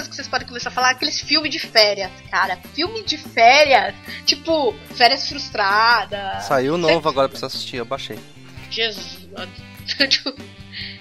coisa 0.00 0.08
que 0.08 0.16
vocês 0.16 0.28
podem 0.28 0.46
começar 0.46 0.70
a 0.70 0.72
falar 0.72 0.88
é 0.88 0.92
aqueles 0.92 1.20
filmes 1.20 1.50
de 1.50 1.58
férias, 1.58 2.10
cara. 2.30 2.56
Filme 2.74 3.02
de 3.04 3.18
férias. 3.18 3.94
Tipo, 4.24 4.74
férias 4.94 5.28
frustradas. 5.28 6.44
Saiu 6.44 6.78
novo 6.78 7.08
agora 7.08 7.28
pra 7.28 7.38
você 7.38 7.44
assistir, 7.44 7.76
eu 7.76 7.84
baixei. 7.84 8.18
Jesus, 8.70 9.28
mano. 9.36 9.52
Tipo, 10.08 10.34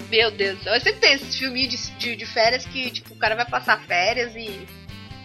Meu 0.09 0.31
Deus 0.31 0.57
do 0.57 0.63
céu. 0.63 0.73
Eu 0.73 0.81
sempre 0.81 0.99
tem 0.99 1.13
esses 1.13 1.35
filminhos 1.35 1.71
de, 1.71 1.91
de, 1.91 2.15
de 2.15 2.25
férias 2.25 2.65
que, 2.65 2.89
tipo, 2.89 3.13
o 3.13 3.17
cara 3.17 3.35
vai 3.35 3.45
passar 3.45 3.79
férias 3.81 4.35
e 4.35 4.67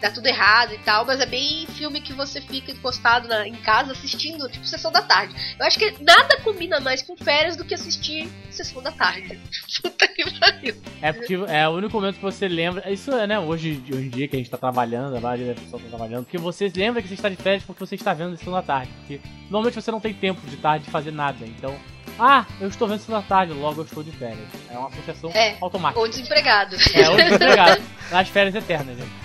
dá 0.00 0.10
tudo 0.10 0.26
errado 0.26 0.74
e 0.74 0.78
tal, 0.78 1.04
mas 1.04 1.20
é 1.20 1.26
bem 1.26 1.66
filme 1.66 2.00
que 2.00 2.12
você 2.12 2.40
fica 2.40 2.70
encostado 2.70 3.28
na, 3.28 3.46
em 3.46 3.54
casa 3.54 3.92
assistindo, 3.92 4.48
tipo, 4.48 4.66
sessão 4.66 4.92
da 4.92 5.02
tarde. 5.02 5.34
Eu 5.58 5.66
acho 5.66 5.78
que 5.78 5.94
nada 6.02 6.40
combina 6.42 6.80
mais 6.80 7.02
com 7.02 7.16
férias 7.16 7.56
do 7.56 7.64
que 7.64 7.74
assistir 7.74 8.28
sessão 8.50 8.82
da 8.82 8.92
tarde. 8.92 9.40
Puta 9.82 10.08
que 10.08 10.38
pariu. 10.38 10.76
É 11.00 11.12
porque 11.12 11.34
é 11.48 11.68
o 11.68 11.72
único 11.72 11.94
momento 11.96 12.16
que 12.16 12.22
você 12.22 12.48
lembra. 12.48 12.90
Isso 12.90 13.10
é, 13.12 13.26
né? 13.26 13.38
Hoje, 13.38 13.82
hoje 13.90 14.06
em 14.06 14.10
dia 14.10 14.28
que 14.28 14.36
a 14.36 14.38
gente 14.38 14.50
tá 14.50 14.58
trabalhando, 14.58 15.16
a 15.16 15.20
maioria 15.20 15.54
da 15.54 15.60
pessoa 15.60 15.80
tá 15.82 15.88
trabalhando, 15.88 16.24
porque 16.24 16.38
você 16.38 16.70
lembra 16.74 17.02
que 17.02 17.08
você 17.08 17.14
está 17.14 17.28
de 17.28 17.36
férias 17.36 17.62
porque 17.64 17.84
você 17.84 17.94
está 17.94 18.12
vendo 18.12 18.36
sessão 18.36 18.52
da 18.52 18.62
tarde. 18.62 18.90
Porque 18.98 19.20
normalmente 19.44 19.74
você 19.74 19.90
não 19.90 20.00
tem 20.00 20.12
tempo 20.14 20.46
de 20.46 20.56
tarde 20.56 20.84
de 20.84 20.90
fazer 20.90 21.12
nada. 21.12 21.44
Então, 21.46 21.74
ah, 22.18 22.46
eu 22.60 22.68
estou 22.68 22.86
vendo 22.86 23.00
sessão 23.00 23.20
da 23.20 23.26
tarde, 23.26 23.52
logo 23.52 23.80
eu 23.80 23.84
estou 23.84 24.02
de 24.02 24.12
férias. 24.12 24.48
É 24.70 24.78
uma 24.78 24.88
associação 24.88 25.30
É, 25.30 25.56
automática. 25.60 26.00
Ou 26.00 26.08
desempregado. 26.08 26.76
É, 26.94 27.08
ou 27.08 27.16
desempregado. 27.16 27.82
Nas 28.10 28.28
férias 28.28 28.54
eternas, 28.54 28.96
gente. 28.96 29.23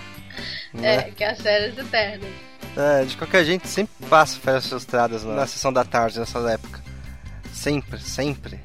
É, 0.82 1.04
que 1.12 1.24
é 1.24 1.32
as 1.32 1.42
férias 1.42 1.78
eternas. 1.78 2.30
É, 2.78 3.04
de 3.04 3.18
qualquer 3.18 3.44
jeito, 3.44 3.68
sempre 3.68 3.94
passa 4.08 4.40
férias 4.40 4.68
frustradas 4.68 5.24
na, 5.24 5.34
na 5.36 5.48
sessão 5.48 5.74
da 5.74 5.84
tarde 5.84 6.20
nessa 6.20 6.40
época. 6.52 6.82
Sempre, 7.52 8.00
sempre. 8.00 8.60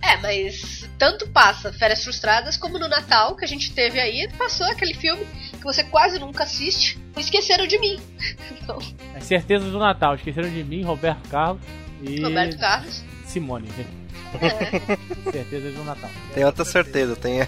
É, 0.00 0.16
mas 0.16 0.88
tanto 0.98 1.28
passa 1.28 1.72
Férias 1.72 2.02
Frustradas 2.02 2.56
como 2.56 2.78
no 2.78 2.88
Natal 2.88 3.36
que 3.36 3.44
a 3.44 3.48
gente 3.48 3.72
teve 3.72 4.00
aí, 4.00 4.28
passou 4.36 4.66
aquele 4.66 4.94
filme 4.94 5.24
que 5.52 5.62
você 5.62 5.84
quase 5.84 6.18
nunca 6.18 6.42
assiste, 6.42 7.00
Esqueceram 7.16 7.66
de 7.66 7.78
Mim. 7.78 8.00
Então, 8.62 8.78
É 9.16 9.20
certeza 9.20 9.68
do 9.68 9.78
Natal. 9.78 10.14
Esqueceram 10.14 10.48
de 10.48 10.62
mim, 10.62 10.84
Roberto 10.84 11.28
Carlos 11.28 11.60
e 12.00 12.20
Roberto 12.20 12.56
Carlos. 12.56 13.02
Simone. 13.26 13.68
É. 14.40 15.30
certeza 15.32 15.70
do 15.72 15.84
Natal. 15.84 16.10
Tem 16.32 16.44
outra 16.44 16.64
certeza, 16.64 17.16
tem. 17.16 17.40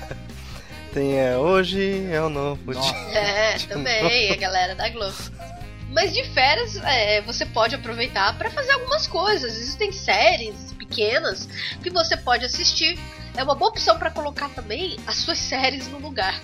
Tem 0.95 1.19
é, 1.19 1.37
hoje 1.37 2.07
é 2.13 2.23
o 2.23 2.29
novo 2.29 2.73
Nossa. 2.73 2.93
dia. 2.93 3.19
É, 3.19 3.59
também, 3.59 4.31
a 4.31 4.37
galera 4.37 4.75
da 4.77 4.89
Globo. 4.89 5.13
Mas 5.91 6.13
de 6.15 6.23
férias, 6.31 6.77
é, 6.77 7.21
você 7.23 7.45
pode 7.45 7.75
aproveitar 7.75 8.39
para 8.39 8.49
fazer 8.51 8.71
algumas 8.73 9.07
coisas. 9.09 9.57
Existem 9.57 9.91
séries 9.91 10.73
pequenas 10.79 11.49
que 11.83 11.91
você 11.91 12.17
pode 12.17 12.45
assistir. 12.45 12.97
É 13.37 13.43
uma 13.43 13.57
boa 13.57 13.71
opção 13.73 13.99
para 13.99 14.09
colocar 14.11 14.49
também 14.51 14.97
as 15.05 15.17
suas 15.17 15.39
séries 15.39 15.89
no 15.89 15.99
lugar. 15.99 16.41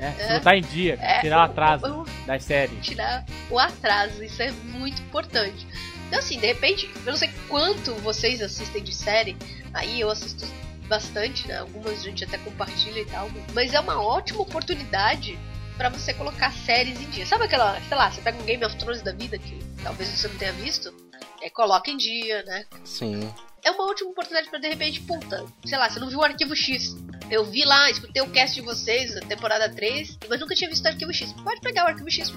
É, 0.00 0.10
se 0.10 0.22
É. 0.22 0.32
não 0.34 0.40
tá 0.40 0.56
em 0.56 0.62
dia, 0.62 0.98
É, 1.00 1.20
tirar 1.20 1.38
o 1.38 1.42
atraso 1.42 1.86
eu- 1.86 2.06
das 2.26 2.42
séries. 2.42 2.84
tirar 2.84 3.24
o 3.48 3.58
atraso. 3.60 4.24
Isso 4.24 4.42
é 4.42 4.50
muito 4.50 5.00
importante. 5.02 5.66
Então, 6.08 6.18
assim, 6.18 6.38
de 6.40 6.46
repente, 6.46 6.90
eu 7.06 7.12
não 7.12 7.16
sei 7.16 7.30
quanto 7.48 7.94
vocês 7.96 8.42
assistem 8.42 8.82
de 8.82 8.92
série. 8.92 9.36
Aí 9.72 10.00
eu 10.00 10.10
assisto 10.10 10.44
bastante, 10.94 11.48
né? 11.48 11.58
Algumas 11.58 11.98
a 11.98 12.02
gente 12.02 12.22
até 12.24 12.38
compartilha 12.38 13.00
e 13.00 13.04
tal. 13.06 13.28
Mas 13.52 13.74
é 13.74 13.80
uma 13.80 14.00
ótima 14.00 14.42
oportunidade 14.42 15.36
pra 15.76 15.88
você 15.88 16.14
colocar 16.14 16.52
séries 16.52 17.00
em 17.00 17.10
dia. 17.10 17.26
Sabe 17.26 17.44
aquela, 17.44 17.80
sei 17.88 17.96
lá, 17.96 18.10
você 18.10 18.20
pega 18.20 18.38
um 18.40 18.44
Game 18.44 18.64
of 18.64 18.76
Thrones 18.76 19.02
da 19.02 19.12
vida 19.12 19.36
que 19.36 19.58
talvez 19.82 20.08
você 20.08 20.28
não 20.28 20.36
tenha 20.36 20.52
visto, 20.52 20.94
é, 21.42 21.50
coloca 21.50 21.90
em 21.90 21.96
dia, 21.96 22.44
né? 22.44 22.64
Sim. 22.84 23.28
é 23.64 23.70
uma 23.72 23.90
ótima 23.90 24.10
oportunidade 24.10 24.48
pra 24.48 24.58
de 24.60 24.68
repente, 24.68 25.00
puta, 25.00 25.44
sei 25.64 25.76
lá, 25.76 25.90
você 25.90 25.98
não 25.98 26.08
viu 26.08 26.20
o 26.20 26.24
Arquivo 26.24 26.54
X. 26.54 26.96
Eu 27.28 27.44
vi 27.44 27.64
lá, 27.64 27.90
escutei 27.90 28.22
o 28.22 28.30
cast 28.30 28.54
de 28.54 28.60
vocês, 28.60 29.16
a 29.16 29.20
temporada 29.20 29.68
3, 29.68 30.18
mas 30.28 30.38
nunca 30.38 30.54
tinha 30.54 30.70
visto 30.70 30.84
o 30.84 30.88
Arquivo 30.88 31.12
X. 31.12 31.32
Pode 31.32 31.60
pegar 31.60 31.84
o 31.84 31.88
Arquivo 31.88 32.10
X. 32.10 32.32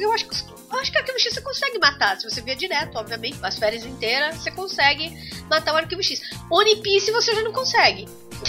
Eu 0.00 0.12
acho, 0.12 0.28
que- 0.28 0.36
eu 0.72 0.78
acho 0.78 0.90
que 0.90 0.96
o 0.98 1.00
Arquivo 1.00 1.18
X 1.20 1.34
você 1.34 1.40
consegue 1.40 1.78
matar. 1.78 2.16
Se 2.18 2.28
você 2.28 2.40
vier 2.40 2.56
direto, 2.56 2.96
obviamente, 2.96 3.38
as 3.42 3.58
férias 3.58 3.84
inteiras, 3.84 4.36
você 4.36 4.50
consegue 4.50 5.12
matar 5.48 5.72
o 5.74 5.76
Arquivo 5.76 6.02
X. 6.02 6.20
One 6.50 6.76
Piece 6.76 7.10
você 7.12 7.34
já 7.34 7.42
não 7.42 7.52
consegue. 7.52 8.08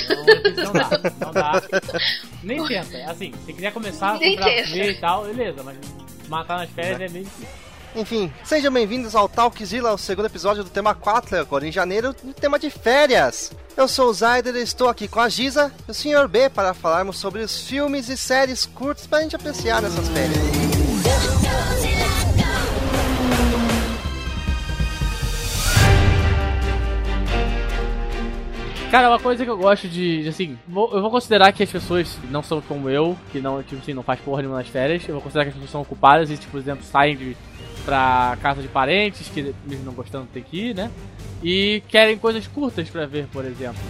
Não, 0.09 0.63
não 0.66 0.73
dá, 0.73 0.89
não 1.25 1.31
dá. 1.31 1.61
Nem 2.44 2.66
tenta. 2.66 3.11
Assim, 3.11 3.34
se 3.45 3.53
quiser 3.53 3.72
começar 3.72 4.17
tenta. 4.19 4.44
ver 4.44 4.91
e 4.91 4.94
tal, 4.95 5.23
beleza, 5.25 5.63
mas 5.63 5.78
matar 6.28 6.57
nas 6.59 6.69
férias 6.72 7.00
é 7.00 7.07
meio 7.13 7.25
difícil. 7.25 7.47
Enfim, 7.95 8.34
sejam 8.44 8.73
bem-vindos 8.73 9.16
ao 9.16 9.29
Talkzilla, 9.29 9.94
o 9.94 9.97
segundo 9.97 10.25
episódio 10.25 10.66
do 10.66 10.69
tema 10.69 10.94
4, 10.94 11.38
agora 11.39 11.66
em 11.66 11.72
janeiro, 11.72 12.13
no 12.23 12.34
tema 12.34 12.59
de 12.59 12.69
férias. 12.69 13.53
Eu 13.78 13.88
sou 13.88 14.09
o 14.09 14.13
Zayder 14.13 14.53
e 14.55 14.63
estou 14.63 14.89
aqui 14.89 15.07
com 15.07 15.22
a 15.22 15.29
Giza 15.29 15.72
e 15.88 15.91
o 15.91 15.94
Sr. 15.94 16.28
B 16.28 16.50
para 16.50 16.73
falarmos 16.73 17.17
sobre 17.17 17.41
os 17.41 17.61
filmes 17.61 18.09
e 18.09 18.17
séries 18.17 18.66
curtos 18.66 19.07
para 19.07 19.19
a 19.19 19.22
gente 19.22 19.35
apreciar 19.38 19.81
nessas 19.81 20.09
férias. 20.09 20.64
Cara, 28.95 29.09
uma 29.09 29.19
coisa 29.19 29.44
que 29.44 29.51
eu 29.51 29.57
gosto 29.57 29.89
de, 29.89 30.23
de, 30.23 30.29
assim, 30.29 30.57
eu 30.69 31.01
vou 31.01 31.11
considerar 31.11 31.51
que 31.51 31.61
as 31.61 31.69
pessoas 31.69 32.17
não 32.31 32.41
são 32.41 32.61
como 32.61 32.89
eu, 32.89 33.17
que 33.29 33.41
não, 33.41 33.61
tipo 33.61 33.81
assim, 33.81 33.94
não 33.94 34.03
faz 34.03 34.22
porra 34.22 34.41
nenhuma 34.41 34.59
nas 34.59 34.69
férias. 34.69 35.06
Eu 35.06 35.16
vou 35.16 35.22
considerar 35.22 35.44
que 35.44 35.50
as 35.50 35.56
pessoas 35.56 35.72
são 35.72 35.81
ocupadas 35.81 36.31
e, 36.31 36.38
tipo, 36.38 36.53
por 36.53 36.61
exemplo, 36.61 36.81
saem 36.85 37.17
de, 37.17 37.35
pra 37.84 38.38
casa 38.41 38.61
de 38.61 38.69
parentes, 38.69 39.28
que 39.28 39.53
mesmo 39.66 39.84
não 39.84 39.91
gostando 39.91 40.29
tem 40.34 40.41
que 40.41 40.69
ir, 40.69 40.75
né? 40.75 40.89
E 41.44 41.84
querem 41.89 42.17
coisas 42.17 42.47
curtas 42.47 42.89
pra 42.89 43.05
ver, 43.05 43.28
por 43.34 43.44
exemplo. 43.44 43.81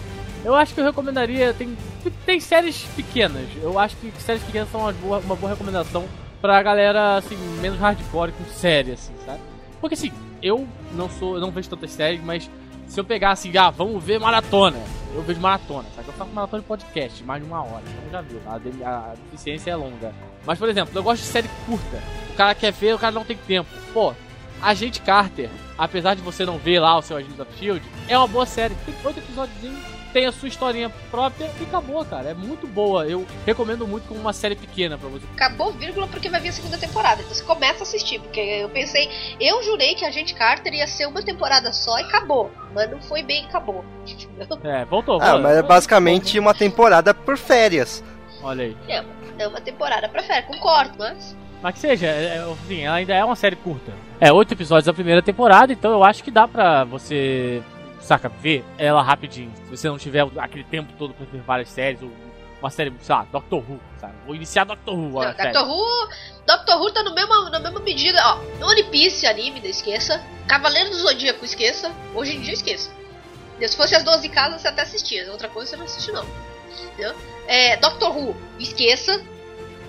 Eu 0.44 0.56
acho 0.56 0.74
que 0.74 0.80
eu 0.80 0.86
recomendaria, 0.86 1.54
tem, 1.54 1.78
tem 2.26 2.40
séries 2.40 2.82
pequenas. 2.96 3.46
Eu 3.62 3.78
acho 3.78 3.96
que 3.98 4.12
séries 4.18 4.42
pequenas 4.42 4.72
são 4.72 4.82
uma 4.82 4.92
boa, 4.92 5.20
uma 5.20 5.36
boa 5.36 5.52
recomendação 5.52 6.06
pra 6.42 6.64
galera, 6.64 7.18
assim, 7.18 7.38
menos 7.62 7.78
hardcore 7.78 8.32
com 8.32 8.44
série, 8.46 8.94
assim, 8.94 9.14
sabe? 9.24 9.40
Porque 9.80 9.94
assim, 9.94 10.12
eu 10.42 10.68
não 10.94 11.08
sou, 11.08 11.36
eu 11.36 11.42
não 11.42 11.52
vejo 11.52 11.70
tantas 11.70 11.92
séries, 11.92 12.24
mas 12.24 12.50
se 12.88 13.00
eu 13.00 13.04
pegar 13.04 13.32
assim, 13.32 13.56
ah, 13.58 13.70
vamos 13.70 14.04
ver 14.04 14.20
maratona, 14.20 14.80
eu 15.14 15.22
vejo 15.22 15.40
maratona, 15.40 15.88
sabe? 15.96 16.08
Eu 16.08 16.14
faço 16.14 16.32
maratona 16.32 16.62
de 16.62 16.68
podcast, 16.68 17.24
mais 17.24 17.42
de 17.42 17.48
uma 17.48 17.64
hora, 17.64 17.84
então 17.98 18.12
já 18.12 18.22
viu, 18.22 18.42
a, 18.46 18.90
a 18.90 19.14
deficiência 19.32 19.72
é 19.72 19.76
longa. 19.76 20.14
Mas, 20.46 20.60
por 20.60 20.70
exemplo, 20.70 20.98
eu 20.98 21.04
gosto 21.04 21.22
de 21.22 21.28
série 21.28 21.50
curta. 21.66 22.02
O 22.32 22.36
cara 22.36 22.54
quer 22.54 22.72
ver, 22.72 22.94
o 22.96 23.00
cara 23.00 23.12
não 23.12 23.26
tem 23.26 23.38
tempo. 23.38 23.70
Pô, 23.94 24.14
Agente 24.62 25.02
Carter, 25.02 25.50
apesar 25.78 26.16
de 26.16 26.22
você 26.22 26.46
não 26.46 26.58
ver 26.58 26.80
lá 26.80 26.98
o 26.98 27.02
seu 27.02 27.18
Agente 27.18 27.42
of 27.42 27.52
Shield, 27.58 27.86
é 28.08 28.18
uma 28.18 28.28
boa 28.28 28.46
série. 28.46 28.76
Tem 28.86 28.94
oito 29.04 29.20
episódios, 29.20 29.58
tem 30.16 30.26
a 30.26 30.32
sua 30.32 30.48
historinha 30.48 30.90
própria 31.12 31.52
e 31.60 31.64
acabou, 31.66 32.06
cara. 32.06 32.30
É 32.30 32.34
muito 32.34 32.66
boa. 32.66 33.06
Eu 33.06 33.28
recomendo 33.46 33.86
muito 33.86 34.08
como 34.08 34.18
uma 34.18 34.32
série 34.32 34.56
pequena 34.56 34.98
pra 34.98 35.10
você. 35.10 35.26
Acabou, 35.34 35.74
vírgula, 35.74 36.08
porque 36.08 36.30
vai 36.30 36.40
vir 36.40 36.48
a 36.48 36.54
segunda 36.54 36.78
temporada. 36.78 37.22
Então 37.22 37.34
você 37.34 37.44
começa 37.44 37.80
a 37.80 37.84
assistir, 37.84 38.22
porque 38.22 38.40
eu 38.40 38.70
pensei, 38.70 39.10
eu 39.42 39.62
jurei 39.62 39.94
que 39.94 40.06
a 40.06 40.12
gente 40.12 40.34
Carter 40.34 40.74
ia 40.74 40.88
ser 40.88 41.06
uma 41.06 41.22
temporada 41.22 41.74
só 41.74 42.00
e 42.00 42.04
acabou. 42.04 42.50
Mas 42.74 42.90
não 42.90 43.02
foi 43.02 43.24
bem, 43.24 43.44
acabou. 43.46 43.84
É, 44.64 44.86
voltou. 44.86 45.22
Ah, 45.22 45.32
voltou. 45.32 45.42
mas 45.42 45.58
é 45.58 45.62
basicamente 45.62 46.40
uma 46.40 46.54
temporada 46.54 47.14
por 47.14 47.38
férias. 47.38 48.02
Olha 48.42 48.66
aí. 48.66 48.78
É 49.38 49.48
uma 49.48 49.60
temporada 49.60 50.08
pra 50.08 50.24
férias, 50.24 50.46
concordo, 50.46 50.94
mas. 50.98 51.36
Mas 51.62 51.74
que 51.74 51.80
seja, 51.80 52.08
é, 52.08 52.38
é, 52.38 52.38
assim, 52.38 52.82
ela 52.82 52.96
ainda 52.96 53.14
é 53.14 53.26
uma 53.26 53.36
série 53.36 53.56
curta. 53.56 53.92
É, 54.20 54.32
oito 54.32 54.54
episódios 54.54 54.86
da 54.86 54.94
primeira 54.94 55.22
temporada, 55.22 55.74
então 55.74 55.92
eu 55.92 56.04
acho 56.04 56.24
que 56.24 56.32
dá 56.32 56.48
pra 56.48 56.84
você, 56.84 57.62
saca, 58.06 58.30
ver 58.30 58.64
ela 58.78 59.02
rapidinho. 59.02 59.52
Se 59.66 59.72
você 59.78 59.88
não 59.88 59.98
tiver 59.98 60.26
aquele 60.38 60.64
tempo 60.64 60.94
todo 60.98 61.14
pra 61.14 61.26
ver 61.26 61.42
várias 61.42 61.70
séries, 61.70 62.02
ou 62.02 62.12
uma 62.62 62.70
série, 62.70 62.94
sei 63.02 63.16
lá, 63.16 63.28
Doctor 63.32 63.60
Who, 63.60 63.80
sabe? 64.00 64.14
Vou 64.26 64.36
iniciar 64.36 64.64
Doctor 64.64 64.96
Who 64.96 65.08
agora, 65.10 65.36
série. 65.36 65.52
Doctor 65.52 65.70
Who. 65.70 66.10
Doctor 66.48 66.82
Who 66.82 66.92
tá 66.92 67.04
no 67.04 67.14
mesmo, 67.14 67.50
na 67.50 67.60
mesma 67.60 67.80
medida. 67.80 68.20
Ó, 68.26 68.66
One 68.66 68.84
Piece, 68.86 69.26
anime, 69.28 69.60
não 69.60 69.70
esqueça. 69.70 70.24
Cavaleiro 70.48 70.90
do 70.90 70.96
Zodíaco, 70.96 71.44
esqueça. 71.44 71.92
Hoje 72.14 72.36
em 72.36 72.42
dia, 72.42 72.54
esqueça. 72.54 72.92
Entendeu? 73.50 73.70
Se 73.70 73.78
fosse 73.78 73.96
as 73.96 74.04
12 74.04 74.30
casas, 74.30 74.62
você 74.62 74.68
até 74.68 74.82
assistia. 74.84 75.30
Outra 75.32 75.48
coisa 75.50 75.72
você 75.72 75.78
não 75.78 75.86
assiste, 75.86 76.12
não. 76.12 76.26
Entendeu? 76.94 77.16
É, 77.48 77.78
Doctor 77.78 78.16
Who, 78.16 78.36
esqueça. 78.60 79.18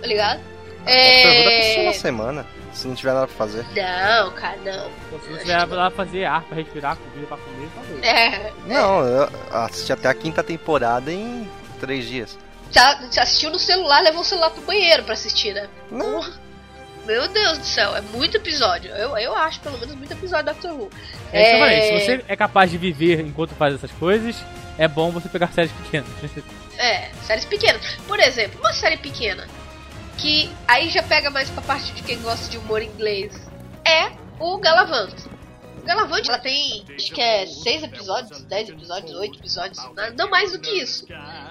Tá 0.00 0.06
ligado? 0.06 0.38
Doctor 0.38 0.94
Who 0.94 1.44
dá 1.44 1.50
pra 1.50 1.58
assistir 1.58 1.81
É. 1.81 1.82
uma 1.82 1.93
semana, 1.93 2.46
se 2.76 2.87
não 2.87 2.94
tiver 2.94 3.14
nada 3.14 3.26
pra 3.26 3.37
fazer. 3.37 3.64
Não, 3.75 4.31
cara, 4.32 4.56
não. 4.58 4.90
Então, 5.06 5.20
se 5.20 5.28
você 5.28 5.38
tiver 5.40 5.64
lá 5.64 5.90
fazer 5.90 6.25
ar 6.25 6.43
pra 6.43 6.56
respirar, 6.56 6.96
comida 6.96 7.26
pra 7.26 7.37
comer, 7.38 7.69
tá 7.75 7.81
doido. 7.82 8.05
É. 8.05 8.52
Não, 8.67 9.05
eu 9.06 9.28
assisti 9.50 9.93
até 9.93 10.08
a 10.08 10.14
quinta 10.14 10.43
temporada 10.43 11.11
em 11.12 11.49
três 11.81 12.06
dias. 12.06 12.38
Já, 12.70 13.00
já 13.11 13.23
assistiu 13.23 13.50
no 13.50 13.58
celular, 13.58 14.02
levou 14.02 14.20
o 14.20 14.25
celular 14.25 14.50
pro 14.50 14.62
banheiro 14.62 15.05
pra 15.05 15.14
assistir, 15.14 15.55
né? 15.55 15.69
Não. 15.90 16.20
Meu 17.06 17.28
Deus 17.28 17.58
do 17.58 17.64
céu, 17.64 17.96
é 17.96 18.00
muito 18.00 18.37
episódio. 18.37 18.90
Eu, 18.90 19.17
eu 19.17 19.34
acho, 19.34 19.61
pelo 19.61 19.78
menos, 19.78 19.94
muito 19.94 20.12
episódio 20.12 20.46
de 20.46 20.52
Doctor 20.52 20.73
Who. 20.73 20.90
É 21.32 21.55
eu 21.55 21.61
falei, 21.61 21.82
se 21.82 22.05
você 22.05 22.25
é 22.26 22.37
capaz 22.37 22.70
de 22.70 22.76
viver 22.76 23.20
enquanto 23.20 23.55
faz 23.55 23.75
essas 23.75 23.93
coisas, 23.93 24.37
é 24.76 24.88
bom 24.88 25.11
você 25.12 25.28
pegar 25.28 25.49
séries 25.52 25.73
pequenas. 25.73 26.08
É, 26.76 27.08
séries 27.23 27.44
pequenas. 27.46 27.81
Por 28.06 28.20
exemplo, 28.20 28.61
uma 28.61 28.73
série 28.73 28.99
pequena 28.99 29.46
que 30.18 30.50
aí 30.66 30.88
já 30.90 31.02
pega 31.02 31.30
mais 31.30 31.50
pra 31.50 31.62
parte 31.62 31.92
de 31.92 32.02
quem 32.02 32.20
gosta 32.20 32.48
de 32.50 32.58
humor 32.58 32.82
inglês 32.82 33.32
é 33.84 34.10
o 34.40 34.58
Galavant. 34.58 35.14
O 35.78 35.86
Galavant, 35.86 36.26
ela 36.26 36.38
tem, 36.38 36.84
acho 36.96 37.12
que 37.12 37.20
é 37.20 37.46
seis 37.46 37.82
episódios, 37.84 38.42
dez 38.42 38.68
episódios, 38.68 39.12
oito 39.14 39.38
episódios, 39.38 39.78
não 40.16 40.28
mais 40.28 40.50
do 40.52 40.58
que 40.58 40.70
isso. 40.80 41.06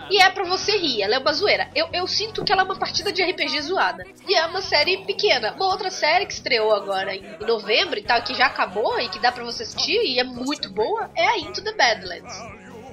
e 0.09 0.21
é 0.21 0.29
pra 0.29 0.44
você 0.44 0.77
rir, 0.77 1.01
ela 1.03 1.15
é 1.15 1.17
uma 1.19 1.31
zoeira. 1.31 1.69
Eu, 1.73 1.88
eu 1.94 2.06
sinto 2.06 2.44
que 2.44 2.51
ela 2.51 2.63
é 2.63 2.65
uma 2.65 2.75
partida 2.75 3.13
de 3.13 3.23
RPG 3.23 3.62
zoada. 3.62 4.03
E 4.27 4.35
é 4.35 4.45
uma 4.45 4.62
série 4.62 5.06
pequena. 5.06 5.53
Uma 5.53 5.67
outra 5.67 5.89
série 5.89 6.25
que 6.25 6.33
estreou 6.33 6.73
agora 6.73 7.15
em, 7.15 7.23
em 7.41 7.45
novembro 7.45 7.97
e 7.97 8.03
tal, 8.03 8.21
que 8.23 8.33
já 8.33 8.47
acabou 8.47 9.00
e 9.00 9.07
que 9.07 9.19
dá 9.19 9.31
pra 9.31 9.44
você 9.44 9.63
assistir 9.63 10.01
e 10.03 10.19
é 10.19 10.23
muito 10.25 10.69
boa, 10.69 11.09
é 11.15 11.25
a 11.25 11.38
Into 11.39 11.63
the 11.63 11.71
Badlands. 11.71 12.35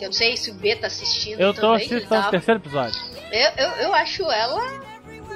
Eu 0.00 0.06
não 0.06 0.12
sei 0.12 0.36
se 0.36 0.50
o 0.50 0.54
B 0.54 0.76
tá 0.76 0.86
assistindo 0.88 1.40
Eu 1.40 1.52
tô 1.54 1.60
também. 1.62 1.76
assistindo 1.76 2.04
o 2.04 2.30
terceiro 2.30 2.60
episódio. 2.60 3.00
Eu, 3.32 3.50
eu, 3.56 3.68
eu 3.82 3.94
acho 3.94 4.30
ela 4.30 4.91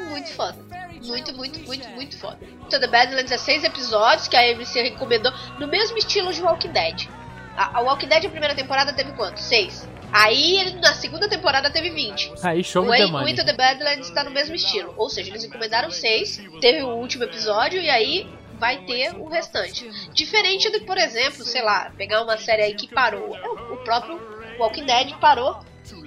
muito 0.06 0.32
foda. 0.32 0.56
Muito, 1.04 1.32
muito, 1.34 1.60
muito, 1.60 1.88
muito 1.90 2.18
foda. 2.18 2.38
Into 2.64 2.80
the 2.80 2.86
Badlands 2.86 3.30
é 3.30 3.38
seis 3.38 3.62
episódios 3.64 4.26
que 4.28 4.36
a 4.36 4.40
AMC 4.40 4.74
recomendou 4.82 5.32
no 5.58 5.66
mesmo 5.68 5.96
estilo 5.98 6.32
de 6.32 6.42
Walking 6.42 6.72
Dead. 6.72 7.08
A, 7.56 7.78
a 7.78 7.80
Walking 7.82 8.08
Dead, 8.08 8.24
a 8.26 8.28
primeira 8.30 8.54
temporada, 8.54 8.92
teve 8.92 9.12
quanto? 9.12 9.38
Seis. 9.40 9.88
Aí, 10.12 10.58
ele, 10.58 10.80
na 10.80 10.94
segunda 10.94 11.28
temporada, 11.28 11.70
teve 11.70 11.90
20. 11.90 12.32
Aí, 12.42 12.62
show 12.64 12.82
O, 12.84 12.90
me 12.90 12.96
the 12.96 13.02
A- 13.02 13.06
o 13.06 13.10
money. 13.10 13.32
Into 13.32 13.44
the 13.44 13.52
Badlands 13.52 14.10
tá 14.10 14.24
no 14.24 14.30
mesmo 14.30 14.54
estilo. 14.54 14.94
Ou 14.96 15.08
seja, 15.10 15.30
eles 15.30 15.44
encomendaram 15.44 15.90
seis, 15.90 16.40
teve 16.60 16.82
o 16.82 16.88
último 16.96 17.24
episódio 17.24 17.80
e 17.80 17.90
aí 17.90 18.26
vai 18.58 18.78
ter 18.84 19.14
o 19.16 19.28
restante. 19.28 19.88
Diferente 20.12 20.70
do 20.70 20.80
que, 20.80 20.86
por 20.86 20.96
exemplo, 20.96 21.44
sei 21.44 21.62
lá, 21.62 21.90
pegar 21.96 22.22
uma 22.22 22.38
série 22.38 22.62
aí 22.62 22.74
que 22.74 22.88
parou. 22.88 23.36
É, 23.36 23.48
O 23.48 23.74
o 23.74 23.76
próprio 23.78 24.18
Walking 24.58 24.86
Dead 24.86 25.12
parou 25.18 25.58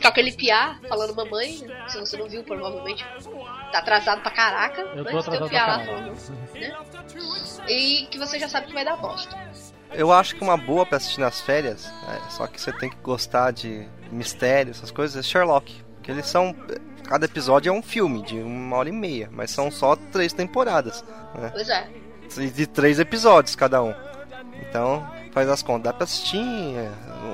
com 0.01 0.07
aquele 0.07 0.31
piá 0.31 0.79
falando 0.89 1.15
mamãe. 1.15 1.59
Se 1.87 1.99
você 1.99 2.17
não 2.17 2.27
viu, 2.27 2.43
provavelmente 2.43 3.05
tá 3.71 3.79
atrasado 3.79 4.21
pra 4.21 4.31
caraca. 4.31 4.81
Eu 4.81 5.05
tô 5.05 5.17
atrasado 5.19 5.49
pra 5.49 5.85
falando, 5.85 6.13
né? 6.53 6.77
E 7.67 8.07
que 8.07 8.17
você 8.17 8.39
já 8.39 8.49
sabe 8.49 8.67
que 8.67 8.73
vai 8.73 8.85
dar 8.85 8.97
bosta. 8.97 9.37
Eu 9.91 10.11
acho 10.11 10.35
que 10.35 10.43
uma 10.43 10.57
boa 10.57 10.85
pra 10.85 10.97
assistir 10.97 11.19
nas 11.19 11.41
férias, 11.41 11.91
é, 12.07 12.29
só 12.29 12.45
que 12.45 12.61
você 12.61 12.71
tem 12.71 12.89
que 12.89 12.97
gostar 12.97 13.51
de 13.51 13.87
mistério, 14.11 14.71
essas 14.71 14.91
coisas, 14.91 15.17
é 15.17 15.27
Sherlock. 15.27 15.83
Porque 15.95 16.11
eles 16.11 16.27
são. 16.27 16.55
Cada 17.07 17.25
episódio 17.25 17.69
é 17.71 17.73
um 17.73 17.81
filme 17.81 18.21
de 18.21 18.37
uma 18.37 18.77
hora 18.77 18.89
e 18.89 18.91
meia, 18.91 19.29
mas 19.31 19.49
são 19.49 19.71
só 19.71 19.95
três 19.95 20.31
temporadas. 20.31 21.03
Pois 21.51 21.67
é. 21.67 21.87
E 22.37 22.49
de 22.51 22.67
três 22.67 22.99
episódios 22.99 23.55
cada 23.55 23.81
um. 23.81 23.95
Então, 24.61 25.09
faz 25.31 25.49
as 25.49 25.63
contas. 25.63 25.83
Dá 25.85 25.93
pra 25.93 26.03
assistir 26.03 26.37
é, 26.37 26.91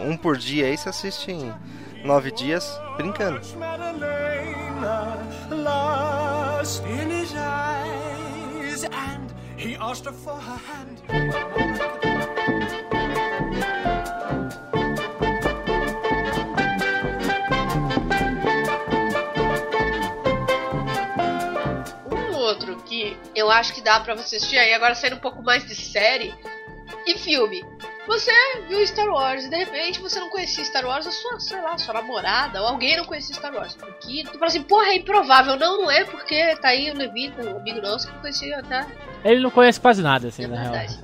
um 0.08 0.16
por 0.16 0.38
dia 0.38 0.68
aí, 0.68 0.78
você 0.78 0.88
assiste 0.88 1.32
em 1.32 1.54
nove 2.06 2.32
dias 2.32 2.80
brincando. 2.96 3.42
Lost 6.66 6.84
in 6.86 7.12
his 7.12 7.32
eyes, 7.36 8.86
and 8.86 9.32
he 9.56 9.76
asked 9.76 10.06
her 10.06 10.12
for 10.12 10.34
her 10.34 10.58
hand. 10.58 11.00
Um 22.12 22.36
outro 22.36 22.78
que 22.78 23.16
eu 23.36 23.52
acho 23.52 23.72
que 23.72 23.82
dá 23.82 24.00
pra 24.00 24.16
você 24.16 24.38
assistir 24.38 24.58
aí, 24.58 24.74
agora 24.74 24.96
saindo 24.96 25.18
um 25.18 25.20
pouco 25.20 25.44
mais 25.44 25.64
de 25.68 25.76
série 25.76 26.34
e 27.06 27.16
filme. 27.20 27.64
Você 28.08 28.32
viu 28.70 28.86
Star 28.86 29.08
Wars 29.08 29.46
e 29.46 29.50
de 29.50 29.56
repente 29.58 30.00
você 30.00 30.20
não 30.20 30.30
conhecia 30.30 30.64
Star 30.64 30.86
Wars, 30.86 31.08
a 31.08 31.12
sua, 31.12 31.40
sei 31.40 31.60
lá, 31.62 31.78
sua 31.78 31.96
namorada 31.96 32.62
ou 32.62 32.68
alguém 32.68 32.96
não 32.98 33.06
conhecia 33.06 33.34
Star 33.36 33.54
Wars. 33.54 33.76
Porque 33.76 34.24
tu 34.26 34.34
fala 34.34 34.46
assim, 34.46 34.62
porra, 34.62 34.88
é 34.90 34.96
improvável. 34.98 35.58
Não, 35.58 35.82
não 35.84 35.92
é 35.92 36.04
porque 36.04 36.56
tá 36.58 36.70
aí 36.70 36.92
o 36.92 36.96
Levita, 36.98 37.42
um 37.44 37.58
amigo 37.58 37.82
nosso 37.82 38.08
que 38.08 38.14
não 38.14 38.22
conhecia, 38.22 38.62
tá? 38.64 38.88
Ele 39.24 39.42
não 39.42 39.50
conhece 39.52 39.80
quase 39.80 40.02
nada, 40.04 40.28
assim, 40.28 40.44
É 40.44 40.48
na 40.48 40.60
real. 40.62 40.72
verdade. 40.74 41.00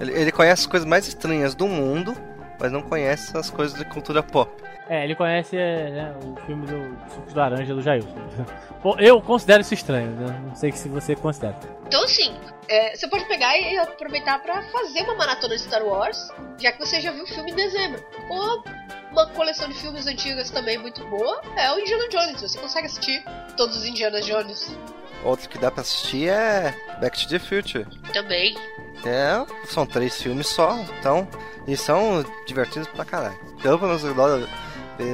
Ele, 0.00 0.12
ele 0.12 0.32
conhece 0.32 0.62
as 0.62 0.66
coisas 0.66 0.88
mais 0.88 1.08
estranhas 1.08 1.54
do 1.56 1.66
mundo, 1.66 2.16
mas 2.58 2.72
não 2.72 2.82
conhece 2.82 3.36
as 3.36 3.50
coisas 3.50 3.78
de 3.78 3.84
cultura 3.84 4.22
pop. 4.22 4.50
É, 4.88 5.04
ele 5.04 5.14
conhece 5.14 5.56
é, 5.56 5.90
né, 5.90 6.14
o 6.24 6.34
filme 6.46 6.66
do 6.66 6.96
Suco 7.12 7.28
de 7.28 7.36
Laranja 7.36 7.74
do 7.74 7.82
Jailson. 7.82 8.08
Eu 8.98 9.20
considero 9.20 9.60
isso 9.60 9.74
estranho, 9.74 10.10
né? 10.12 10.40
Não 10.46 10.54
sei 10.54 10.72
se 10.72 10.88
você 10.88 11.14
considera. 11.14 11.58
Então, 11.86 12.02
assim, 12.04 12.34
é, 12.68 12.96
você 12.96 13.06
pode 13.08 13.26
pegar 13.26 13.58
e 13.58 13.76
aproveitar 13.78 14.40
pra 14.42 14.62
fazer 14.62 15.02
uma 15.02 15.14
maratona 15.14 15.56
de 15.56 15.62
Star 15.62 15.84
Wars, 15.84 16.30
já 16.58 16.72
que 16.72 16.78
você 16.78 17.00
já 17.00 17.10
viu 17.10 17.24
o 17.24 17.26
filme 17.26 17.50
em 17.50 17.54
dezembro. 17.54 18.02
Ou 18.30 18.64
uma 19.10 19.26
coleção 19.28 19.68
de 19.68 19.74
filmes 19.74 20.06
antigos 20.06 20.50
também 20.50 20.78
muito 20.78 21.04
boa 21.06 21.40
é 21.56 21.72
o 21.72 21.78
Indiana 21.78 22.08
Jones. 22.08 22.40
Você 22.40 22.58
consegue 22.58 22.86
assistir 22.86 23.24
todos 23.56 23.76
os 23.76 23.84
Indiana 23.84 24.20
Jones 24.20 24.76
Outro 25.24 25.48
que 25.48 25.58
dá 25.58 25.70
pra 25.70 25.80
assistir 25.80 26.28
é 26.28 26.74
Back 27.00 27.18
to 27.18 27.28
the 27.28 27.38
Future. 27.38 27.86
também. 28.12 28.56
É, 29.04 29.44
são 29.66 29.86
três 29.86 30.20
filmes 30.20 30.46
só, 30.48 30.78
então. 30.98 31.28
E 31.66 31.76
são 31.76 32.24
divertidos 32.46 32.88
pra 32.88 33.04
caralho. 33.04 33.38
Eu, 33.64 33.78
pelo 33.78 33.88
menos, 33.88 34.04
adoro 34.04 34.48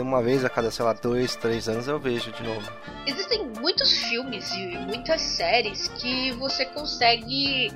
uma 0.00 0.22
vez 0.22 0.44
a 0.44 0.48
cada, 0.48 0.70
sei 0.70 0.84
lá, 0.84 0.92
dois, 0.94 1.36
três 1.36 1.68
anos 1.68 1.88
eu 1.88 1.98
vejo 1.98 2.32
de 2.32 2.42
novo. 2.42 2.70
Existem 3.06 3.46
muitos 3.60 3.92
filmes 4.04 4.50
e 4.52 4.78
muitas 4.78 5.20
séries 5.20 5.88
que 5.88 6.32
você 6.32 6.64
consegue 6.66 7.70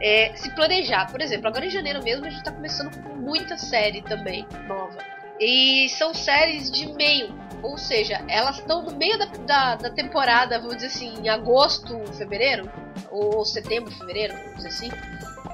é, 0.00 0.34
se 0.34 0.50
planejar. 0.54 1.10
Por 1.10 1.20
exemplo, 1.20 1.48
agora 1.48 1.64
em 1.64 1.70
janeiro 1.70 2.02
mesmo 2.02 2.26
a 2.26 2.30
gente 2.30 2.44
tá 2.44 2.52
começando 2.52 2.94
com 3.02 3.14
muita 3.16 3.56
série 3.56 4.02
também 4.02 4.46
nova. 4.66 4.98
E 5.40 5.88
são 5.90 6.12
séries 6.14 6.70
de 6.70 6.86
meio. 6.92 7.34
Ou 7.62 7.76
seja, 7.76 8.22
elas 8.28 8.58
estão 8.58 8.82
no 8.82 8.92
meio 8.92 9.18
da, 9.18 9.24
da, 9.26 9.74
da 9.76 9.90
temporada, 9.90 10.58
vamos 10.58 10.76
dizer 10.76 10.86
assim, 10.88 11.14
em 11.22 11.28
agosto, 11.28 11.98
fevereiro, 12.16 12.70
ou 13.10 13.44
setembro, 13.44 13.90
fevereiro, 13.92 14.34
vamos 14.34 14.56
dizer 14.56 14.68
assim. 14.68 14.90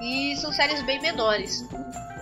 E 0.01 0.37
são 0.37 0.53
séries 0.53 0.83
bem 0.83 1.01
menores. 1.01 1.65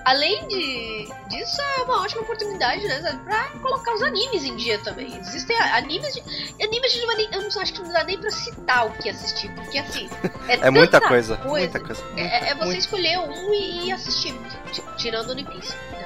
Além 0.06 0.46
de, 0.48 1.08
disso, 1.30 1.60
é 1.78 1.82
uma 1.82 2.02
ótima 2.02 2.20
oportunidade, 2.22 2.86
né, 2.86 3.00
sabe, 3.00 3.24
pra 3.24 3.48
colocar 3.62 3.94
os 3.94 4.02
animes 4.02 4.44
em 4.44 4.54
dia 4.56 4.78
também. 4.80 5.16
Existem 5.18 5.56
animes 5.58 6.12
de. 6.14 6.20
Animes 6.62 6.92
de 6.92 7.06
nem, 7.06 7.28
eu 7.32 7.40
não 7.42 7.60
acho 7.62 7.72
que 7.72 7.80
não 7.82 7.90
dá 7.92 8.04
nem 8.04 8.18
pra 8.18 8.30
citar 8.30 8.86
o 8.86 8.92
que 8.98 9.08
assistir, 9.08 9.50
porque 9.54 9.78
assim. 9.78 10.08
É, 10.48 10.66
É 10.66 10.70
muita 10.70 10.98
tanta 11.00 11.08
coisa, 11.08 11.36
muita 11.44 11.80
coisa. 11.80 12.04
É, 12.18 12.22
é- 12.22 12.48
é 12.50 12.54
você 12.54 12.76
escolher 12.76 13.18
um 13.18 13.52
e, 13.54 13.86
e 13.86 13.92
assistir, 13.92 14.34
Ti- 14.72 14.82
tirando 14.98 15.30
One 15.30 15.42
Piece. 15.44 15.74
né? 15.92 16.03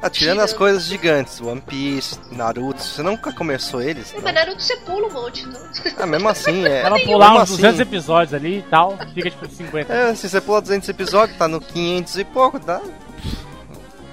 Ah, 0.00 0.08
tirando 0.10 0.40
as 0.40 0.52
coisas 0.52 0.84
gigantes, 0.84 1.40
One 1.40 1.60
Piece, 1.60 2.18
Naruto, 2.30 2.82
você 2.82 3.02
nunca 3.02 3.32
começou 3.32 3.82
eles? 3.82 4.12
Mas 4.14 4.22
Não. 4.24 4.32
Naruto 4.32 4.62
você 4.62 4.76
pula 4.78 5.06
um 5.08 5.12
monte, 5.12 5.44
então. 5.44 5.60
Ah, 5.98 6.06
mesmo 6.06 6.28
assim, 6.28 6.64
é. 6.66 6.82
Ela 6.82 6.98
pular 7.04 7.34
uns 7.34 7.42
assim, 7.42 7.56
200 7.56 7.80
episódios 7.80 8.34
ali 8.34 8.58
e 8.58 8.62
tal, 8.62 8.96
fica 9.14 9.30
tipo 9.30 9.48
50. 9.48 9.92
É, 9.92 10.14
se 10.14 10.28
você 10.28 10.40
pula 10.40 10.60
200 10.60 10.88
episódios, 10.88 11.36
tá 11.38 11.48
no 11.48 11.60
500 11.60 12.16
e 12.18 12.24
pouco, 12.24 12.60
tá? 12.60 12.80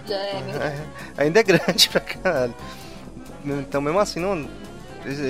É, 0.10 0.14
É, 0.14 0.86
ainda 1.18 1.40
é 1.40 1.44
grande 1.44 1.90
pra 1.90 2.02
caralho. 2.02 2.54
Então, 3.44 3.82
mesmo 3.82 4.00
assim, 4.00 4.20
não. 4.20 4.48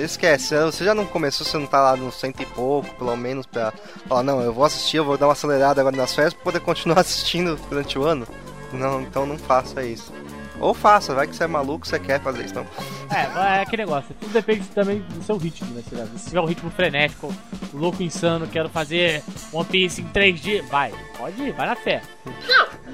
Esquece, 0.02 0.48
se 0.48 0.58
você 0.64 0.84
já 0.86 0.94
não 0.94 1.04
começou, 1.04 1.44
você 1.46 1.58
não 1.58 1.66
tá 1.66 1.78
lá 1.82 1.96
no 1.96 2.10
cento 2.10 2.42
e 2.42 2.46
pouco, 2.46 2.88
pelo 2.94 3.14
menos, 3.14 3.44
pra 3.44 3.74
falar, 4.08 4.22
não, 4.22 4.40
eu 4.40 4.50
vou 4.50 4.64
assistir, 4.64 4.96
eu 4.96 5.04
vou 5.04 5.18
dar 5.18 5.26
uma 5.26 5.34
acelerada 5.34 5.82
agora 5.82 5.94
nas 5.94 6.14
férias 6.14 6.32
pra 6.32 6.44
poder 6.44 6.60
continuar 6.60 7.00
assistindo 7.00 7.60
durante 7.68 7.98
o 7.98 8.04
ano. 8.04 8.26
Não, 8.72 9.00
então 9.02 9.24
não 9.26 9.38
faça 9.38 9.84
isso. 9.84 10.12
Ou 10.58 10.72
faça, 10.72 11.14
vai 11.14 11.26
que 11.26 11.36
você 11.36 11.44
é 11.44 11.46
maluco, 11.46 11.86
você 11.86 11.98
quer 11.98 12.20
fazer 12.20 12.44
isso, 12.44 12.54
não. 12.54 12.66
É, 13.14 13.58
é 13.58 13.60
aquele 13.62 13.82
negócio, 13.84 14.14
tudo 14.18 14.32
depende 14.32 14.66
também 14.68 15.00
do 15.00 15.22
seu 15.22 15.36
ritmo, 15.36 15.70
né? 15.74 15.82
Se 16.16 16.28
tiver 16.28 16.40
um 16.40 16.46
ritmo 16.46 16.70
frenético, 16.70 17.32
louco, 17.74 18.02
insano, 18.02 18.46
quero 18.48 18.68
fazer 18.70 19.22
One 19.52 19.66
Piece 19.66 20.00
em 20.00 20.08
3 20.08 20.40
dias, 20.40 20.66
vai, 20.68 20.92
pode 21.18 21.40
ir, 21.42 21.52
vai 21.52 21.66
na 21.66 21.76
fé. 21.76 22.00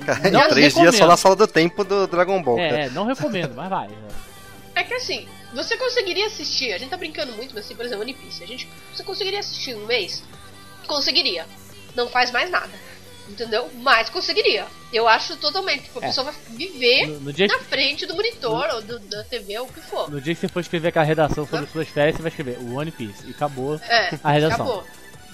Cara, 0.05 0.31
Não 0.31 0.41
em 0.47 0.49
três 0.49 0.67
recomendo. 0.75 0.91
dias 0.91 0.97
só 0.97 1.07
na 1.07 1.17
sala 1.17 1.37
do 1.37 1.47
tempo 1.47 1.85
do 1.85 2.07
Dragon 2.09 2.43
Ball. 2.43 2.57
cara. 2.57 2.81
É, 2.81 2.87
é, 2.87 2.91
não 2.91 3.07
recomendo, 3.07 3.55
mas 3.55 3.71
vai. 3.71 3.88
É 4.75 4.83
que 4.83 4.95
assim, 4.95 5.29
você 5.55 5.76
conseguiria 5.76 6.26
assistir, 6.26 6.73
a 6.73 6.79
gente 6.79 6.91
tá 6.91 6.97
brincando 6.97 7.33
muito, 7.33 7.55
mas 7.55 7.64
assim, 7.64 7.76
por 7.76 7.85
exemplo, 7.85 8.02
One 8.02 8.14
Piece, 8.14 8.43
a 8.43 8.47
gente, 8.47 8.69
você 8.93 9.05
conseguiria 9.05 9.38
assistir 9.38 9.76
um 9.76 9.87
mês? 9.87 10.25
Conseguiria. 10.87 11.47
Não 11.95 12.09
faz 12.09 12.33
mais 12.33 12.50
nada. 12.50 12.71
Entendeu? 13.29 13.71
Mas 13.76 14.11
conseguiria. 14.11 14.67
Eu 14.93 15.09
acho 15.09 15.37
totalmente. 15.37 15.85
Tipo, 15.85 16.00
a 16.00 16.05
É. 16.05 16.07
pessoa 16.09 16.31
vai 16.31 16.35
viver 16.50 17.07
No, 17.07 17.21
no 17.21 17.33
dia 17.33 17.47
na 17.47 17.59
que, 17.59 17.64
frente 17.64 18.05
do 18.05 18.14
monitor 18.14 18.69
ou 18.75 18.83
do, 18.83 18.99
da 18.99 19.25
TV 19.25 19.59
ou 19.61 19.67
o 19.67 19.73
que 19.73 19.81
for. 19.81 20.11
no 20.11 20.21
dia 20.21 20.35
que 20.35 20.41
você 20.41 20.49
for 20.49 20.61
escrever 20.61 20.88
aquela 20.88 21.05
redação 21.05 21.47
sobre 21.47 21.67
suas 21.71 21.88
férias, 21.88 22.17
você 22.17 22.23
vai 22.23 22.31
escrever 22.31 22.59
o 22.59 22.75
One 22.76 22.91
Piece 22.91 23.26
e 23.26 23.31
acabou 23.31 23.76
É, 23.88 24.19
a 24.23 24.33
redação. 24.33 24.55
acabou. 24.67 24.87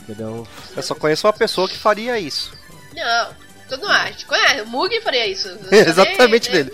Entendeu? 0.03 0.47
Eu 0.77 0.83
só 0.83 0.95
conheço 0.95 1.27
uma 1.27 1.33
pessoa 1.33 1.69
que 1.69 1.77
faria 1.77 2.19
isso. 2.21 2.53
Não, 2.95 3.35
todo 3.69 3.81
mundo 3.81 3.91
acha. 3.93 4.25
Conhece, 4.27 4.61
o 4.63 4.67
Mug 4.67 5.01
faria 5.01 5.27
isso. 5.27 5.49
Eu 5.73 5.79
Exatamente 5.79 6.51
dele. 6.51 6.73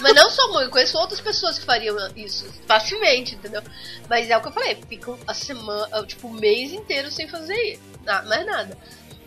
Mas 0.00 0.14
não 0.14 0.30
só 0.30 0.46
o 0.50 0.52
Mug, 0.52 0.68
conheço 0.70 0.96
outras 0.98 1.20
pessoas 1.20 1.58
que 1.58 1.64
fariam 1.64 1.96
isso 2.16 2.46
facilmente, 2.66 3.34
entendeu? 3.34 3.62
Mas 4.08 4.30
é 4.30 4.36
o 4.36 4.40
que 4.42 4.48
eu 4.48 4.52
falei, 4.52 4.78
ficam 4.88 5.18
a 5.26 5.34
semana, 5.34 5.88
tipo, 6.06 6.28
o 6.28 6.32
mês 6.34 6.72
inteiro 6.72 7.10
sem 7.10 7.26
fazer 7.28 7.54
isso. 7.72 7.82
Mais 8.26 8.46
nada. 8.46 8.76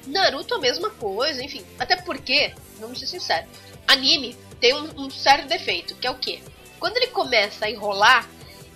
Naruto 0.07 0.55
a 0.55 0.59
mesma 0.59 0.89
coisa, 0.91 1.43
enfim. 1.43 1.65
Até 1.79 1.95
porque, 1.97 2.53
vamos 2.79 2.99
ser 2.99 3.07
sinceros, 3.07 3.49
anime 3.87 4.37
tem 4.59 4.73
um, 4.73 5.05
um 5.05 5.09
sério 5.09 5.47
defeito, 5.47 5.95
que 5.95 6.07
é 6.07 6.11
o 6.11 6.15
quê? 6.17 6.41
Quando 6.79 6.97
ele 6.97 7.07
começa 7.07 7.65
a 7.65 7.69
enrolar, 7.71 8.27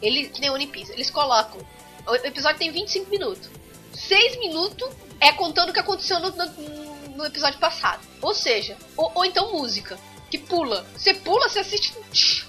ele, 0.02 0.28
que 0.30 0.42
nem 0.42 0.50
One 0.50 0.68
Piece, 0.68 0.92
eles 0.92 1.10
colocam. 1.10 1.60
O 2.08 2.16
episódio 2.16 2.58
tem 2.60 2.72
25 2.72 3.10
minutos. 3.10 3.50
6 3.94 4.40
minutos 4.40 4.90
é 5.20 5.32
contando 5.32 5.70
o 5.70 5.74
que 5.74 5.80
aconteceu 5.80 6.20
no, 6.20 6.30
no- 6.32 7.16
no 7.16 7.26
episódio 7.26 7.60
passado. 7.60 8.02
Ou 8.22 8.34
seja, 8.34 8.76
ou, 8.98 9.12
ou 9.14 9.26
então 9.26 9.52
música, 9.54 10.00
que 10.30 10.38
pula. 10.38 10.86
Você 10.98 11.14
pula, 11.14 11.48
você 11.50 11.60
assiste 11.60 11.94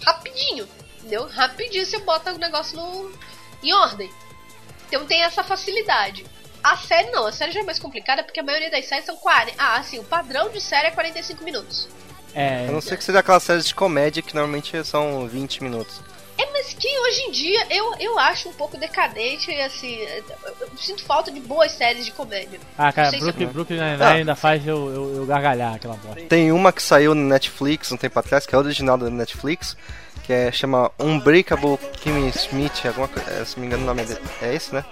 rapidinho. 0.05 0.67
Entendeu? 0.99 1.27
Rapidinho 1.29 1.85
você 1.85 1.99
bota 1.99 2.33
o 2.33 2.39
negócio 2.39 2.77
no, 2.77 3.13
em 3.63 3.73
ordem. 3.75 4.11
Então 4.89 5.05
tem 5.05 5.23
essa 5.23 5.43
facilidade. 5.43 6.25
A 6.63 6.77
série 6.77 7.11
não, 7.11 7.27
a 7.27 7.33
série 7.33 7.53
já 7.53 7.61
é 7.61 7.63
mais 7.65 7.79
complicada 7.79 8.23
porque 8.23 8.41
a 8.41 8.43
maioria 8.43 8.71
das 8.71 8.87
séries 8.87 9.05
são 9.05 9.17
40. 9.17 9.55
Ah, 9.59 9.77
assim, 9.77 9.99
o 9.99 10.05
padrão 10.05 10.49
de 10.51 10.61
série 10.61 10.89
é 10.89 10.91
45 10.91 11.43
minutos. 11.45 11.89
É, 12.35 12.67
A 12.69 12.73
não 12.73 12.81
ser 12.81 12.97
que 12.97 13.05
seja 13.05 13.19
aquelas 13.19 13.43
séries 13.43 13.67
de 13.67 13.75
comédia 13.75 14.23
que 14.23 14.35
normalmente 14.35 14.83
são 14.87 15.27
20 15.29 15.63
minutos. 15.63 16.01
É, 16.39 16.47
mas 16.51 16.73
que 16.73 16.89
hoje 16.89 17.21
em 17.23 17.31
dia 17.31 17.67
eu, 17.69 17.95
eu 18.01 18.19
acho 18.19 18.49
um 18.49 18.53
pouco 18.55 18.79
decadente, 18.79 19.53
assim, 19.61 19.97
eu, 19.97 20.69
sinto 20.79 21.05
falta 21.05 21.31
de 21.31 21.41
boas 21.41 21.73
séries 21.73 22.07
de 22.07 22.11
comédia. 22.13 22.59
ah, 22.79 22.91
cara, 22.91 23.11
sei 23.11 23.19
se 23.19 23.25
Brooklyn, 23.27 23.47
é- 23.47 23.51
Brooklyn 23.51 23.77
Nine-Nine 23.79 24.03
Ah. 24.03 24.11
ainda 24.13 24.35
faz 24.35 24.67
eu, 24.67 24.89
eu, 24.91 25.17
eu 25.17 25.27
gargalhar 25.27 25.75
aquela 25.75 25.95
bosta. 25.97 26.23
Tem 26.23 26.51
uma 26.51 26.73
que 26.73 26.83
saiu 26.83 27.15
no 27.15 27.23
Netflix 27.29 27.93
um 27.93 27.99
tempo 27.99 28.19
atrás, 28.19 28.47
que 28.47 28.55
é 28.55 28.59
original 28.59 28.97
da 28.97 29.11
Netflix, 29.11 29.77
que 30.25 30.33
é 30.33 30.51
chama 30.51 30.91
Unbreakable 30.99 31.77
Kimmy 32.01 32.29
Smith, 32.31 32.87
alguma 32.87 33.09
coisa, 33.09 33.45
se 33.45 33.57
não 33.57 33.61
me 33.61 33.67
engano 33.67 33.83
o 33.83 33.87
nome 33.87 34.05
dele. 34.05 34.21
É 34.41 34.55
esse, 34.55 34.73
né? 34.75 34.83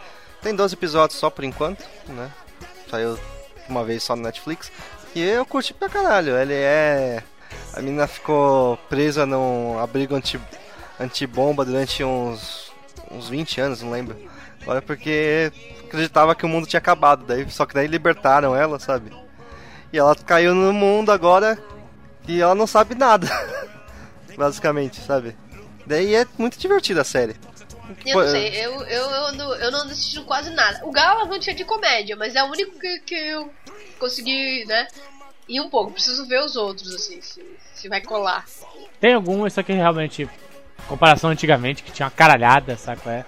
Tem 0.43 0.55
12 0.55 0.75
episódios 0.75 1.19
só 1.19 1.29
por 1.29 1.45
enquanto, 1.45 1.85
né? 2.09 2.31
Saiu 2.91 3.19
uma 3.69 3.85
vez 3.85 4.03
só 4.03 4.17
no 4.17 4.23
Netflix. 4.23 4.73
E 5.15 5.23
eu 5.23 5.45
curti 5.45 5.75
pra 5.75 5.89
caralho. 5.89 6.37
Ele 6.37 6.55
é. 6.55 7.23
A 7.75 7.81
menina 7.81 8.07
ficou 8.07 8.77
presa 8.89 9.27
num 9.27 9.79
abrigo 9.79 10.15
anti, 10.15 10.41
antibomba 10.99 11.65
durante 11.65 12.03
uns, 12.03 12.73
uns 13.11 13.29
20 13.29 13.61
anos, 13.61 13.83
não 13.83 13.91
lembro. 13.91 14.17
Agora 14.63 14.83
porque 14.83 15.53
acreditava 15.85 16.35
que 16.35 16.45
o 16.45 16.49
mundo 16.49 16.67
tinha 16.67 16.79
acabado, 16.79 17.25
daí, 17.25 17.49
só 17.51 17.67
que 17.67 17.75
daí 17.75 17.87
libertaram 17.87 18.55
ela, 18.55 18.79
sabe? 18.79 19.11
E 19.93 19.99
ela 19.99 20.15
caiu 20.15 20.55
no 20.55 20.73
mundo 20.73 21.11
agora 21.11 21.59
e 22.29 22.41
ela 22.41 22.55
não 22.55 22.67
sabe 22.67 22.95
nada. 22.95 23.29
Basicamente, 24.37 25.01
sabe? 25.01 25.37
Daí 25.87 26.15
é 26.15 26.27
muito 26.39 26.59
divertida 26.59 27.01
a 27.01 27.05
série. 27.05 27.37
Eu 28.05 28.21
não 28.21 28.29
sei, 28.29 28.49
eu, 28.65 28.83
eu, 28.85 29.11
eu, 29.11 29.33
não, 29.33 29.55
eu 29.55 29.71
não 29.71 29.83
assisti 29.83 30.21
quase 30.23 30.51
nada. 30.51 30.81
O 30.85 30.91
Galavante 30.91 31.51
é 31.51 31.55
de 31.55 31.65
comédia, 31.65 32.17
mas 32.17 32.35
é 32.35 32.43
o 32.43 32.47
único 32.47 32.79
que, 32.79 33.01
que 33.01 33.15
eu 33.15 33.53
consegui, 33.99 34.65
né? 34.67 34.87
Ir 35.49 35.61
um 35.61 35.69
pouco. 35.69 35.93
Preciso 35.93 36.27
ver 36.27 36.41
os 36.43 36.57
outros, 36.57 36.95
assim, 36.95 37.21
se, 37.21 37.45
se 37.75 37.89
vai 37.89 38.01
colar. 38.01 38.45
Tem 39.01 39.15
algumas, 39.15 39.53
só 39.53 39.63
que 39.63 39.73
realmente, 39.73 40.29
comparação 40.87 41.31
antigamente, 41.31 41.83
que 41.83 41.93
tinha 41.93 42.07
uma 42.07 42.11
caralhada, 42.11 42.77
saco? 42.77 43.09
É, 43.09 43.25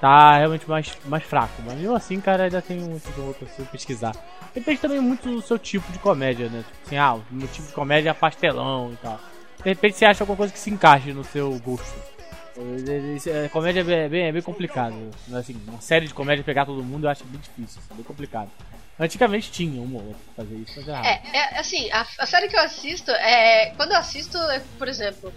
tá 0.00 0.38
realmente 0.38 0.68
mais, 0.68 0.96
mais 1.04 1.22
fraco. 1.22 1.62
Mas 1.64 1.74
mesmo 1.74 1.94
assim, 1.94 2.20
cara, 2.20 2.44
ainda 2.44 2.62
tem 2.62 2.82
um 2.82 2.96
esse 2.96 3.20
outro 3.20 3.46
se 3.54 3.62
pesquisar. 3.64 4.14
Depende 4.54 4.80
também 4.80 5.00
muito 5.00 5.28
do 5.28 5.42
seu 5.42 5.58
tipo 5.58 5.92
de 5.92 5.98
comédia, 5.98 6.48
né? 6.48 6.64
Tipo 6.66 6.86
assim, 6.86 6.96
ah, 6.96 7.14
o 7.14 7.24
meu 7.30 7.48
tipo 7.48 7.66
de 7.66 7.74
comédia 7.74 8.10
é 8.10 8.14
pastelão 8.14 8.92
e 8.92 8.96
tal. 8.96 9.20
De 9.58 9.64
repente 9.64 9.96
você 9.96 10.04
acha 10.04 10.22
alguma 10.22 10.36
coisa 10.36 10.52
que 10.52 10.58
se 10.58 10.70
encaixe 10.70 11.12
no 11.12 11.24
seu 11.24 11.50
gosto. 11.58 12.15
É, 12.56 13.48
comédia 13.48 13.80
é 13.80 13.84
bem, 13.84 13.98
é 13.98 14.08
bem, 14.08 14.38
é 14.38 14.42
complicado. 14.42 14.94
Assim, 15.34 15.60
uma 15.68 15.80
série 15.80 16.06
de 16.06 16.14
comédia 16.14 16.44
pegar 16.44 16.64
todo 16.64 16.82
mundo 16.82 17.04
eu 17.04 17.10
acho 17.10 17.24
bem 17.24 17.40
difícil, 17.40 17.80
é 17.90 17.94
bem 17.94 18.04
complicado. 18.04 18.50
Antigamente 18.98 19.50
tinha 19.50 19.80
uma 19.82 19.98
ou 19.98 20.06
outra 20.06 20.22
fazer 20.34 20.54
isso, 20.54 20.72
mas 20.76 20.88
é. 20.88 21.20
É, 21.32 21.36
é 21.36 21.58
assim, 21.58 21.90
a, 21.90 22.06
a 22.18 22.26
série 22.26 22.48
que 22.48 22.56
eu 22.56 22.62
assisto 22.62 23.10
é. 23.10 23.74
Quando 23.76 23.92
eu 23.92 23.98
assisto, 23.98 24.38
é, 24.38 24.62
por 24.78 24.88
exemplo, 24.88 25.32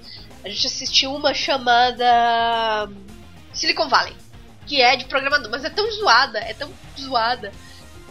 a 0.45 0.49
gente 0.49 0.65
assistiu 0.65 1.13
uma 1.13 1.33
chamada 1.33 2.89
Silicon 3.51 3.89
Valley, 3.89 4.15
que 4.65 4.81
é 4.81 4.95
de 4.95 5.05
programador, 5.05 5.51
mas 5.51 5.65
é 5.65 5.69
tão 5.69 5.91
zoada, 5.91 6.39
é 6.39 6.53
tão 6.53 6.71
zoada, 6.97 7.51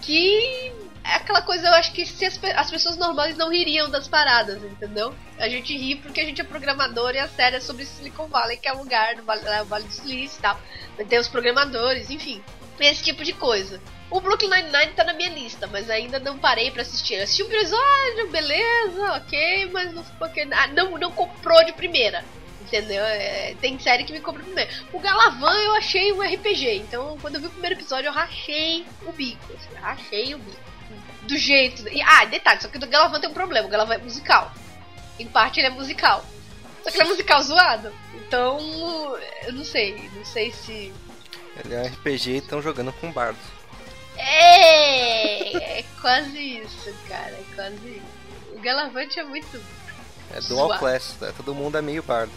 que 0.03 0.71
é 1.09 1.15
aquela 1.15 1.41
coisa, 1.41 1.69
eu 1.69 1.73
acho 1.73 1.93
que 1.93 2.05
se 2.05 2.27
as, 2.27 2.39
as 2.55 2.71
pessoas 2.71 2.97
normais 2.99 3.35
não 3.37 3.51
ririam 3.51 3.89
das 3.89 4.07
paradas, 4.07 4.63
entendeu? 4.63 5.15
A 5.39 5.49
gente 5.49 5.77
ri 5.77 5.97
porque 5.97 6.21
a 6.21 6.25
gente 6.25 6.41
é 6.41 6.45
programador 6.45 7.15
e 7.15 7.19
a 7.19 7.27
série 7.27 7.57
é 7.57 7.61
sobre 7.61 7.87
Silicon 7.87 8.27
Valley, 8.27 8.59
que 8.59 8.69
é 8.69 8.75
um 8.75 8.79
lugar 8.79 9.17
no 9.17 9.23
Vale, 9.23 9.47
é 9.47 9.63
o 9.63 9.65
vale 9.65 9.85
do 9.85 9.93
Silício 9.93 10.39
e 10.39 10.43
tal. 10.43 10.61
Tem 11.09 11.19
os 11.19 11.29
programadores, 11.29 12.11
enfim. 12.11 12.43
Esse 12.79 13.03
tipo 13.03 13.25
de 13.25 13.33
coisa. 13.33 13.81
O 14.11 14.21
Brooklyn 14.21 14.51
Nine-Nine 14.51 14.93
tá 14.93 15.03
na 15.03 15.15
minha 15.15 15.31
lista, 15.31 15.67
mas 15.67 15.89
ainda 15.89 16.19
não 16.19 16.39
parei 16.39 16.71
pra 16.71 16.83
assistir. 16.83 17.15
Eu 17.15 17.25
assisti 17.25 17.43
um 17.43 17.47
episódio, 17.47 18.31
beleza, 18.31 19.13
ok, 19.15 19.71
mas 19.73 19.93
não, 19.93 20.05
porque, 20.19 20.47
ah, 20.51 20.67
não, 20.69 20.99
não 20.99 21.11
comprou 21.11 21.65
de 21.65 21.73
primeira. 21.73 22.25
Entendeu? 22.61 23.03
É, 23.03 23.55
tem 23.63 23.79
série 23.79 24.05
que 24.05 24.13
me 24.13 24.21
compra 24.21 24.43
primeiro. 24.43 24.71
O 24.93 24.99
Galavan 24.99 25.55
eu 25.55 25.75
achei 25.75 26.13
um 26.13 26.21
RPG, 26.21 26.77
então 26.77 27.17
quando 27.21 27.37
eu 27.37 27.41
vi 27.41 27.47
o 27.47 27.51
primeiro 27.51 27.77
episódio 27.77 28.09
eu 28.09 28.13
rachei 28.13 28.85
o 29.07 29.13
bico. 29.13 29.55
Assim, 29.55 29.75
rachei 29.81 30.35
o 30.35 30.39
bico. 30.39 30.68
Do 31.29 31.37
jeito. 31.37 31.87
E, 31.89 32.01
ah, 32.01 32.25
detalhe, 32.25 32.61
só 32.63 32.69
que 32.69 32.79
o 32.79 32.81
do 32.81 32.87
Galavan 32.87 33.21
tem 33.21 33.29
um 33.29 33.35
problema. 33.35 33.69
O 33.69 33.71
Galavan 33.71 33.95
é 33.95 33.99
musical. 33.99 34.51
Em 35.19 35.27
parte 35.27 35.61
ele 35.61 35.67
é 35.67 35.71
musical. 35.71 36.25
Só 36.83 36.91
que 36.91 36.97
ele 36.97 37.09
é 37.09 37.11
musical 37.11 37.43
zoado. 37.43 37.93
Então, 38.15 38.59
eu 39.47 39.53
não 39.53 39.65
sei. 39.65 40.11
Não 40.15 40.25
sei 40.25 40.51
se. 40.53 40.93
Ele 41.63 41.75
é 41.75 41.83
um 41.83 41.87
RPG 41.87 42.31
e 42.31 42.37
estão 42.39 42.63
jogando 42.63 42.93
com 42.95 43.13
bardo. 43.13 43.39
É, 44.17 45.79
é 45.81 45.85
quase 46.01 46.39
isso, 46.39 46.95
cara. 47.09 47.33
É 47.33 47.45
quase 47.55 47.77
isso. 47.77 48.19
O 48.55 48.61
Galavante 48.61 49.21
é 49.21 49.25
muito. 49.25 49.63
É 50.35 50.41
dual 50.43 50.67
Zoado. 50.67 50.81
class, 50.81 51.17
né? 51.21 51.33
todo 51.37 51.55
mundo 51.55 51.79
é 51.79 51.83
meio 51.83 52.03
bardo. 52.03 52.33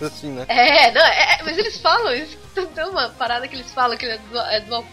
Assim, 0.00 0.30
né? 0.30 0.46
É, 0.48 0.90
não, 0.90 1.00
é, 1.00 1.34
é, 1.34 1.42
mas 1.42 1.58
eles 1.58 1.78
falam 1.78 2.14
isso. 2.14 2.38
Tem 2.74 2.84
uma 2.84 3.08
parada 3.10 3.46
que 3.46 3.56
eles 3.56 3.72
falam 3.72 3.96
que 3.96 4.04
ele 4.04 4.14
é 4.14 4.18
dual. 4.18 4.46
É 4.46 4.60
dual. 4.60 4.84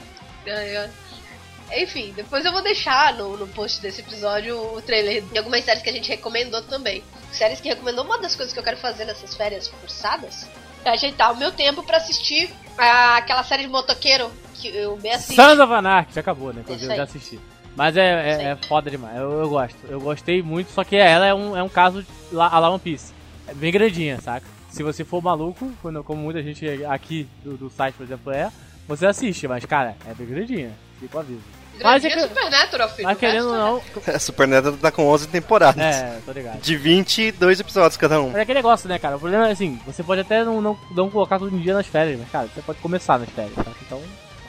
Enfim, 1.75 2.13
depois 2.15 2.45
eu 2.45 2.51
vou 2.51 2.61
deixar 2.61 3.13
no, 3.15 3.35
no 3.37 3.47
post 3.47 3.81
desse 3.81 4.01
episódio 4.01 4.57
o 4.75 4.81
trailer 4.81 5.23
de 5.23 5.37
algumas 5.37 5.63
séries 5.63 5.81
que 5.81 5.89
a 5.89 5.93
gente 5.93 6.07
recomendou 6.09 6.61
também. 6.63 7.03
Séries 7.31 7.59
que 7.59 7.67
recomendou, 7.69 8.03
uma 8.05 8.19
das 8.19 8.35
coisas 8.35 8.53
que 8.53 8.59
eu 8.59 8.63
quero 8.63 8.77
fazer 8.77 9.05
nessas 9.05 9.35
férias 9.35 9.67
forçadas 9.67 10.47
é 10.85 10.89
ajeitar 10.91 11.31
o 11.33 11.37
meu 11.37 11.51
tempo 11.51 11.81
pra 11.81 11.97
assistir 11.97 12.49
a- 12.77 13.17
aquela 13.17 13.43
série 13.43 13.63
de 13.63 13.69
motoqueiro 13.69 14.29
que 14.55 14.67
eu 14.67 14.97
me 14.97 15.09
assisto. 15.09 15.33
Sons 15.41 15.59
of 15.59 15.73
Anarchy, 15.73 16.19
acabou, 16.19 16.53
né? 16.53 16.63
Eu 16.67 16.77
já 16.97 17.03
assisti. 17.03 17.39
Mas 17.75 17.97
é, 17.97 18.01
é, 18.03 18.43
é 18.51 18.55
foda 18.67 18.91
demais, 18.91 19.17
eu, 19.17 19.31
eu 19.31 19.49
gosto. 19.49 19.77
Eu 19.89 19.99
gostei 19.99 20.43
muito, 20.43 20.69
só 20.71 20.83
que 20.83 20.95
ela 20.95 21.25
é 21.25 21.33
um, 21.33 21.57
é 21.57 21.63
um 21.63 21.69
caso 21.69 22.05
lá, 22.31 22.47
a 22.47 22.59
la 22.59 22.69
One 22.69 22.79
Piece. 22.79 23.11
É 23.47 23.53
bem 23.55 23.71
grandinha, 23.71 24.21
saca? 24.21 24.45
Se 24.69 24.83
você 24.83 25.03
for 25.03 25.23
maluco, 25.23 25.71
como 26.05 26.21
muita 26.21 26.43
gente 26.43 26.67
aqui 26.85 27.27
do, 27.43 27.57
do 27.57 27.69
site, 27.71 27.95
por 27.95 28.03
exemplo, 28.03 28.31
é, 28.31 28.51
você 28.87 29.05
assiste, 29.05 29.47
mas 29.47 29.65
cara, 29.65 29.95
é 30.07 30.13
bem 30.13 30.27
grandinha. 30.27 30.71
Fica 30.99 31.17
o 31.17 31.19
aviso. 31.19 31.41
Mas, 31.81 32.05
é 32.05 32.09
que- 32.09 32.19
Supernatural, 32.21 32.89
filho. 32.89 33.07
mas 33.07 33.17
querendo 33.17 33.47
ou 33.47 33.55
não. 33.55 33.81
A 34.13 34.19
Super 34.19 34.47
Neto 34.47 34.73
tá 34.73 34.91
com 34.91 35.07
11 35.07 35.27
temporadas. 35.27 35.81
É, 35.83 36.19
tô 36.23 36.31
ligado. 36.31 36.61
De 36.61 36.77
22 36.77 37.59
episódios 37.59 37.97
cada 37.97 38.21
um. 38.21 38.27
Mas 38.27 38.35
é 38.35 38.41
aquele 38.41 38.59
negócio, 38.59 38.87
né, 38.87 38.99
cara? 38.99 39.15
O 39.15 39.19
problema 39.19 39.49
é 39.49 39.51
assim, 39.53 39.79
você 39.85 40.03
pode 40.03 40.21
até 40.21 40.43
não, 40.43 40.61
não, 40.61 40.77
não 40.95 41.09
colocar 41.09 41.39
todo 41.39 41.49
dia 41.59 41.73
nas 41.73 41.87
férias, 41.87 42.19
mas, 42.19 42.29
cara, 42.29 42.47
você 42.53 42.61
pode 42.61 42.79
começar 42.79 43.17
nas 43.17 43.29
férias, 43.29 43.55
tá? 43.55 43.71
Então, 43.85 43.99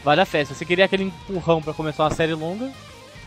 vale 0.04 0.20
a 0.20 0.26
festa. 0.26 0.52
Se 0.52 0.58
você 0.58 0.64
queria 0.66 0.84
aquele 0.84 1.04
empurrão 1.04 1.62
pra 1.62 1.72
começar 1.72 2.04
uma 2.04 2.10
série 2.14 2.34
longa, 2.34 2.70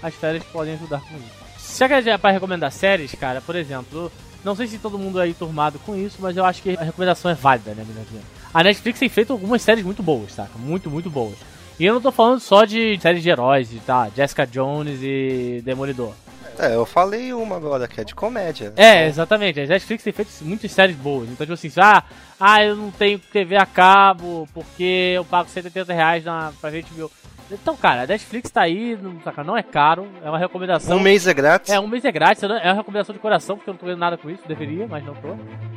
as 0.01 0.13
férias 0.13 0.43
podem 0.45 0.75
ajudar 0.75 1.01
com 1.01 1.15
isso. 1.17 1.47
Já 1.77 1.87
que 1.87 2.09
é 2.09 2.17
pra 2.19 2.31
recomendar 2.31 2.71
séries, 2.71 3.13
cara, 3.19 3.41
por 3.41 3.55
exemplo, 3.55 4.11
não 4.43 4.55
sei 4.55 4.67
se 4.67 4.77
todo 4.77 4.97
mundo 4.99 5.19
aí 5.19 5.33
turmado 5.33 5.79
com 5.79 5.95
isso, 5.95 6.17
mas 6.19 6.37
eu 6.37 6.45
acho 6.45 6.61
que 6.61 6.77
a 6.77 6.83
recomendação 6.83 7.29
é 7.31 7.33
válida, 7.33 7.71
né, 7.71 7.83
minha 7.83 8.05
gente? 8.05 8.37
A 8.57 8.63
Netflix 8.63 8.97
tem 8.97 9.07
feito 9.07 9.31
algumas 9.31 9.61
séries 9.61 9.85
muito 9.85 10.01
boas, 10.01 10.31
saca? 10.31 10.57
Muito, 10.57 10.89
muito 10.89 11.11
boas. 11.11 11.35
E 11.79 11.85
eu 11.85 11.93
não 11.93 12.01
tô 12.01 12.11
falando 12.11 12.39
só 12.39 12.65
de 12.65 12.99
séries 12.99 13.21
de 13.21 13.29
heróis, 13.29 13.69
tá? 13.85 14.09
Jessica 14.15 14.47
Jones 14.47 14.97
e 15.03 15.61
Demolidor. 15.63 16.11
É, 16.57 16.73
eu 16.73 16.83
falei 16.83 17.31
uma 17.33 17.55
agora 17.55 17.87
que 17.87 18.01
é 18.01 18.03
de 18.03 18.15
comédia. 18.15 18.73
É, 18.75 19.05
exatamente. 19.05 19.61
A 19.61 19.67
Netflix 19.67 20.03
tem 20.03 20.11
feito 20.11 20.31
muitas 20.41 20.71
séries 20.71 20.95
boas. 20.95 21.29
Então, 21.29 21.45
tipo 21.45 21.53
assim, 21.53 21.71
ah, 21.77 22.03
ah, 22.39 22.63
eu 22.63 22.75
não 22.75 22.89
tenho 22.89 23.19
TV 23.19 23.55
a 23.55 23.65
cabo 23.67 24.49
porque 24.51 25.13
eu 25.15 25.23
pago 25.23 25.47
180 25.47 25.93
reais 25.93 26.25
na, 26.25 26.51
pra 26.59 26.71
ver 26.71 26.83
HBO. 26.83 27.11
Então, 27.50 27.77
cara, 27.77 28.04
a 28.04 28.08
Netflix 28.08 28.51
tá 28.51 28.62
aí, 28.62 28.98
não, 29.01 29.22
saca, 29.22 29.42
não 29.44 29.56
é 29.56 29.63
caro, 29.63 30.06
é 30.22 30.30
uma 30.30 30.38
recomendação. 30.38 30.98
Um 30.98 31.00
mês 31.00 31.25
é 31.25 31.34
grátis. 31.34 31.72
É, 31.72 31.80
um 31.80 31.88
mês 31.88 32.04
é 32.04 32.12
grátis, 32.12 32.44
é 32.44 32.48
uma 32.48 32.74
recomendação 32.74 33.13
de 33.13 33.20
coração, 33.22 33.56
porque 33.56 33.70
eu 33.70 33.74
não 33.74 33.80
tô 33.80 33.86
vendo 33.86 34.00
nada 34.00 34.18
com 34.18 34.30
isso, 34.30 34.46
deveria, 34.46 34.86
mas 34.86 35.06
não 35.06 35.13
tô. 35.16 35.30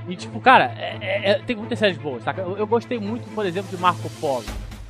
E 0.08 0.16
tipo, 0.16 0.40
cara, 0.40 0.64
é- 0.76 0.98
é- 1.00 1.30
é- 1.30 1.38
tem 1.38 1.54
muitas 1.54 1.78
séries 1.78 1.96
boas, 1.96 2.24
saca? 2.24 2.40
Eu, 2.42 2.56
eu 2.58 2.66
gostei 2.66 2.98
muito, 2.98 3.28
por 3.34 3.46
exemplo, 3.46 3.70
de 3.70 3.80
Marco 3.80 4.10
Polo. 4.20 4.44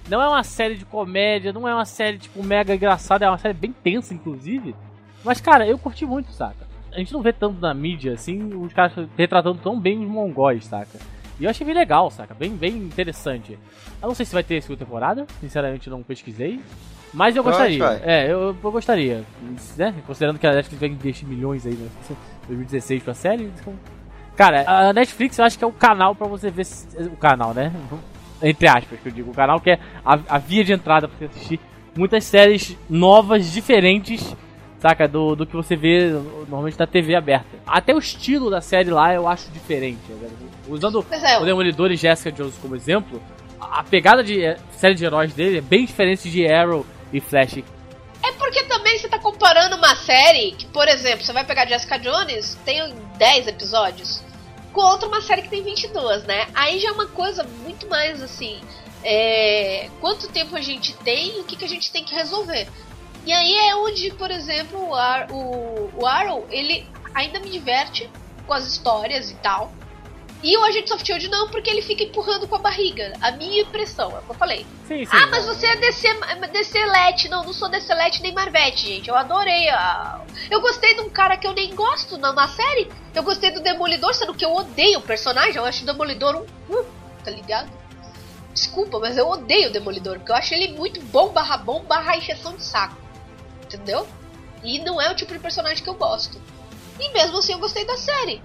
Não 0.08 0.22
é 0.22 0.26
uma 0.28 0.42
série 0.42 0.74
de 0.76 0.86
comédia, 0.86 1.52
não 1.52 1.68
é 1.68 1.74
uma 1.74 1.84
série, 1.84 2.16
tipo, 2.18 2.42
mega 2.42 2.74
engraçada, 2.74 3.26
é 3.26 3.28
uma 3.28 3.38
série 3.38 3.54
bem 3.54 3.72
tensa, 3.72 4.14
inclusive. 4.14 4.74
Mas, 5.22 5.38
cara, 5.40 5.66
eu 5.66 5.76
curti 5.78 6.06
muito, 6.06 6.32
saca? 6.32 6.66
A 6.92 6.98
gente 6.98 7.12
não 7.12 7.20
vê 7.20 7.32
tanto 7.32 7.60
na 7.60 7.72
mídia, 7.74 8.14
assim, 8.14 8.52
os 8.54 8.72
caras 8.72 8.92
retratando 9.16 9.60
tão 9.62 9.78
bem 9.78 10.02
os 10.02 10.08
mongóis, 10.10 10.64
saca? 10.64 10.98
E 11.40 11.44
eu 11.44 11.50
achei 11.50 11.64
bem 11.66 11.74
legal, 11.74 12.10
saca? 12.10 12.34
Bem, 12.34 12.50
bem 12.54 12.76
interessante. 12.76 13.58
Eu 14.02 14.08
não 14.08 14.14
sei 14.14 14.26
se 14.26 14.32
vai 14.32 14.42
ter 14.44 14.60
segunda 14.62 14.84
temporada, 14.84 15.26
sinceramente 15.40 15.88
eu 15.88 15.90
não 15.96 16.02
pesquisei. 16.02 16.60
Mas 17.12 17.34
eu 17.34 17.40
Eu 17.40 17.44
gostaria. 17.44 17.78
vai. 17.78 18.00
É, 18.04 18.26
eu, 18.30 18.54
eu 18.62 18.70
gostaria. 18.70 19.24
Né? 19.76 19.94
Considerando 20.06 20.38
que 20.38 20.46
a 20.46 20.52
Netflix 20.52 20.78
vai 20.80 20.88
investir 20.90 21.26
milhões 21.26 21.66
aí, 21.66 21.72
né? 21.74 21.88
2016 22.46 23.02
pra 23.02 23.14
série. 23.14 23.44
então- 23.44 23.74
Cara, 24.36 24.64
a 24.66 24.92
Netflix 24.92 25.38
eu 25.38 25.44
acho 25.44 25.58
que 25.58 25.64
é 25.64 25.66
o 25.66 25.72
canal 25.72 26.14
pra 26.14 26.26
você 26.28 26.50
ver. 26.50 26.64
se- 26.64 26.86
O 27.04 27.16
canal, 27.16 27.52
né? 27.54 27.72
Entre 28.42 28.66
aspas, 28.68 28.98
que 29.00 29.08
eu 29.08 29.12
digo. 29.12 29.30
O 29.30 29.34
canal 29.34 29.60
que 29.60 29.70
é 29.70 29.78
a, 30.04 30.18
a 30.28 30.38
via 30.38 30.62
de 30.64 30.72
entrada 30.72 31.08
pra 31.08 31.16
você 31.18 31.24
assistir 31.26 31.60
muitas 31.96 32.24
séries 32.24 32.76
novas, 32.88 33.50
diferentes, 33.50 34.34
saca? 34.80 35.06
Do, 35.06 35.36
do 35.36 35.46
que 35.46 35.54
você 35.54 35.76
vê 35.76 36.10
normalmente 36.48 36.78
na 36.78 36.86
TV 36.86 37.14
aberta. 37.14 37.46
Até 37.66 37.94
o 37.94 37.98
estilo 37.98 38.50
da 38.50 38.60
série 38.60 38.90
lá 38.90 39.14
eu 39.14 39.28
acho 39.28 39.50
diferente. 39.50 40.00
né? 40.08 40.28
Usando 40.68 41.04
é, 41.10 41.38
o 41.38 41.44
Demolidor 41.44 41.90
e 41.92 41.96
Jessica 41.96 42.32
Jones 42.32 42.54
como 42.60 42.74
exemplo, 42.74 43.20
a 43.60 43.82
pegada 43.84 44.24
de 44.24 44.42
eh, 44.42 44.56
série 44.72 44.94
de 44.94 45.04
heróis 45.04 45.32
dele 45.34 45.58
é 45.58 45.60
bem 45.60 45.84
diferente 45.84 46.30
de 46.30 46.46
Arrow 46.50 46.86
e 47.12 47.20
Flash. 47.20 47.58
É 48.22 48.32
porque 48.32 48.64
também 48.64 48.98
você 48.98 49.08
tá 49.08 49.18
comparando 49.18 49.76
uma 49.76 49.94
série 49.96 50.52
que, 50.52 50.66
por 50.66 50.86
exemplo, 50.88 51.24
você 51.24 51.32
vai 51.32 51.44
pegar 51.44 51.66
Jessica 51.66 51.98
Jones, 51.98 52.56
tem 52.64 52.94
10 53.16 53.48
episódios, 53.48 54.22
com 54.72 54.80
outra 54.80 55.08
uma 55.08 55.20
série 55.20 55.42
que 55.42 55.48
tem 55.48 55.62
22, 55.62 56.24
né? 56.24 56.46
Aí 56.54 56.78
já 56.78 56.88
é 56.88 56.92
uma 56.92 57.06
coisa 57.06 57.44
muito 57.64 57.88
mais 57.88 58.22
assim. 58.22 58.60
é, 59.02 59.88
quanto 60.00 60.28
tempo 60.28 60.54
a 60.56 60.60
gente 60.60 60.94
tem 60.98 61.38
e 61.38 61.40
o 61.40 61.44
que, 61.44 61.56
que 61.56 61.64
a 61.64 61.68
gente 61.68 61.90
tem 61.90 62.04
que 62.04 62.14
resolver. 62.14 62.68
E 63.26 63.32
aí 63.32 63.54
é 63.68 63.76
onde, 63.76 64.10
por 64.12 64.30
exemplo, 64.30 64.88
o, 64.88 64.94
Ar, 64.94 65.30
o, 65.30 65.90
o 65.94 66.06
Arrow, 66.06 66.46
ele 66.50 66.86
ainda 67.14 67.38
me 67.40 67.50
diverte 67.50 68.08
com 68.46 68.54
as 68.54 68.66
histórias 68.66 69.30
e 69.30 69.34
tal. 69.36 69.72
E 70.42 70.56
o 70.56 70.64
Agente 70.64 70.90
of 70.94 71.04
Shield 71.04 71.28
não, 71.28 71.48
porque 71.50 71.68
ele 71.68 71.82
fica 71.82 72.02
empurrando 72.02 72.48
com 72.48 72.56
a 72.56 72.58
barriga. 72.58 73.12
A 73.20 73.30
minha 73.32 73.60
impressão, 73.60 74.10
é 74.10 74.20
o 74.20 74.22
que 74.22 74.30
eu 74.30 74.34
falei. 74.34 74.66
Sim, 74.88 75.04
sim. 75.04 75.10
Ah, 75.12 75.26
mas 75.26 75.44
você 75.44 75.66
é 75.66 75.76
DC, 75.76 76.08
DC 76.50 76.86
Let. 76.86 77.28
Não, 77.28 77.44
não 77.44 77.52
sou 77.52 77.68
DC 77.68 77.92
Let 77.92 78.20
nem 78.20 78.32
Marvete, 78.32 78.86
gente. 78.86 79.08
Eu 79.10 79.16
adorei 79.16 79.68
a. 79.68 80.22
Eu 80.50 80.62
gostei 80.62 80.94
de 80.94 81.02
um 81.02 81.10
cara 81.10 81.36
que 81.36 81.46
eu 81.46 81.52
nem 81.52 81.74
gosto 81.74 82.16
na, 82.16 82.32
na 82.32 82.48
série. 82.48 82.90
Eu 83.14 83.22
gostei 83.22 83.50
do 83.50 83.60
Demolidor, 83.60 84.14
sendo 84.14 84.32
que 84.32 84.44
eu 84.44 84.54
odeio 84.54 85.00
o 85.00 85.02
personagem. 85.02 85.56
Eu 85.56 85.64
acho 85.66 85.82
o 85.82 85.86
Demolidor 85.86 86.34
um. 86.36 86.46
cu, 86.66 86.86
tá 87.22 87.30
ligado? 87.30 87.70
Desculpa, 88.54 88.98
mas 88.98 89.18
eu 89.18 89.28
odeio 89.28 89.68
o 89.68 89.72
Demolidor, 89.72 90.16
porque 90.16 90.32
eu 90.32 90.36
acho 90.36 90.54
ele 90.54 90.72
muito 90.72 91.00
bom 91.02 91.28
barra 91.28 91.58
bom 91.58 91.84
barra 91.84 92.16
encheção 92.16 92.56
de 92.56 92.64
saco. 92.64 92.96
Entendeu? 93.74 94.06
E 94.62 94.78
não 94.80 95.00
é 95.00 95.10
o 95.10 95.14
tipo 95.14 95.32
de 95.32 95.38
personagem 95.38 95.82
que 95.82 95.88
eu 95.88 95.94
gosto. 95.94 96.40
E 96.98 97.12
mesmo 97.12 97.38
assim 97.38 97.52
eu 97.52 97.58
gostei 97.58 97.86
da 97.86 97.96
série. 97.96 98.42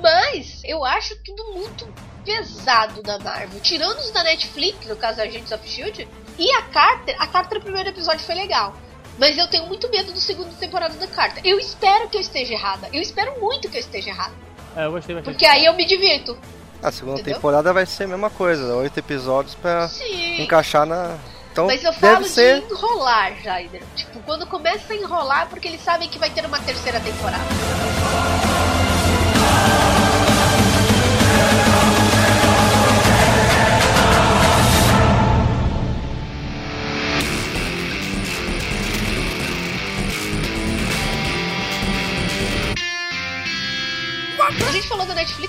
Mas 0.00 0.60
eu 0.64 0.84
acho 0.84 1.16
tudo 1.24 1.52
muito 1.52 1.92
pesado 2.24 3.02
da 3.02 3.18
Marvel. 3.18 3.58
Tirando 3.60 3.98
os 3.98 4.10
da 4.12 4.22
Netflix, 4.22 4.86
no 4.86 4.94
caso 4.94 5.20
Agents 5.20 5.50
of 5.50 5.68
Shield, 5.68 6.08
e 6.38 6.50
a 6.52 6.62
Carter, 6.62 7.16
a 7.18 7.26
Carter 7.26 7.58
no 7.58 7.64
primeiro 7.64 7.88
episódio 7.88 8.24
foi 8.24 8.34
legal. 8.34 8.74
Mas 9.18 9.36
eu 9.36 9.48
tenho 9.48 9.66
muito 9.66 9.90
medo 9.90 10.12
do 10.12 10.20
segundo 10.20 10.56
temporada 10.56 10.94
da 10.94 11.06
Carter. 11.06 11.42
Eu 11.44 11.58
espero 11.58 12.08
que 12.08 12.16
eu 12.16 12.20
esteja 12.20 12.54
errada. 12.54 12.88
Eu 12.92 13.02
espero 13.02 13.40
muito 13.40 13.68
que 13.68 13.76
eu 13.76 13.80
esteja 13.80 14.10
errada. 14.10 14.34
É, 14.76 14.86
eu 14.86 14.92
gostei 14.92 15.14
bastante. 15.14 15.34
Porque 15.34 15.46
aí 15.46 15.64
eu 15.66 15.74
me 15.74 15.84
divirto. 15.84 16.38
A 16.82 16.90
segunda 16.90 17.20
Entendeu? 17.20 17.34
temporada 17.34 17.72
vai 17.72 17.86
ser 17.86 18.04
a 18.04 18.08
mesma 18.08 18.30
coisa, 18.30 18.74
oito 18.76 18.98
episódios 18.98 19.54
pra 19.54 19.88
Sim. 19.88 20.42
encaixar 20.42 20.86
na. 20.86 21.18
Então 21.52 21.66
Mas 21.66 21.84
eu 21.84 21.92
falo 21.92 22.24
ser. 22.24 22.62
de 22.62 22.72
enrolar, 22.72 23.34
Jaider. 23.42 23.82
Tipo, 23.94 24.20
quando 24.20 24.46
começa 24.46 24.92
a 24.92 24.96
enrolar, 24.96 25.46
porque 25.48 25.68
eles 25.68 25.82
sabem 25.82 26.08
que 26.08 26.18
vai 26.18 26.30
ter 26.30 26.44
uma 26.46 26.58
terceira 26.58 26.98
temporada. 26.98 27.44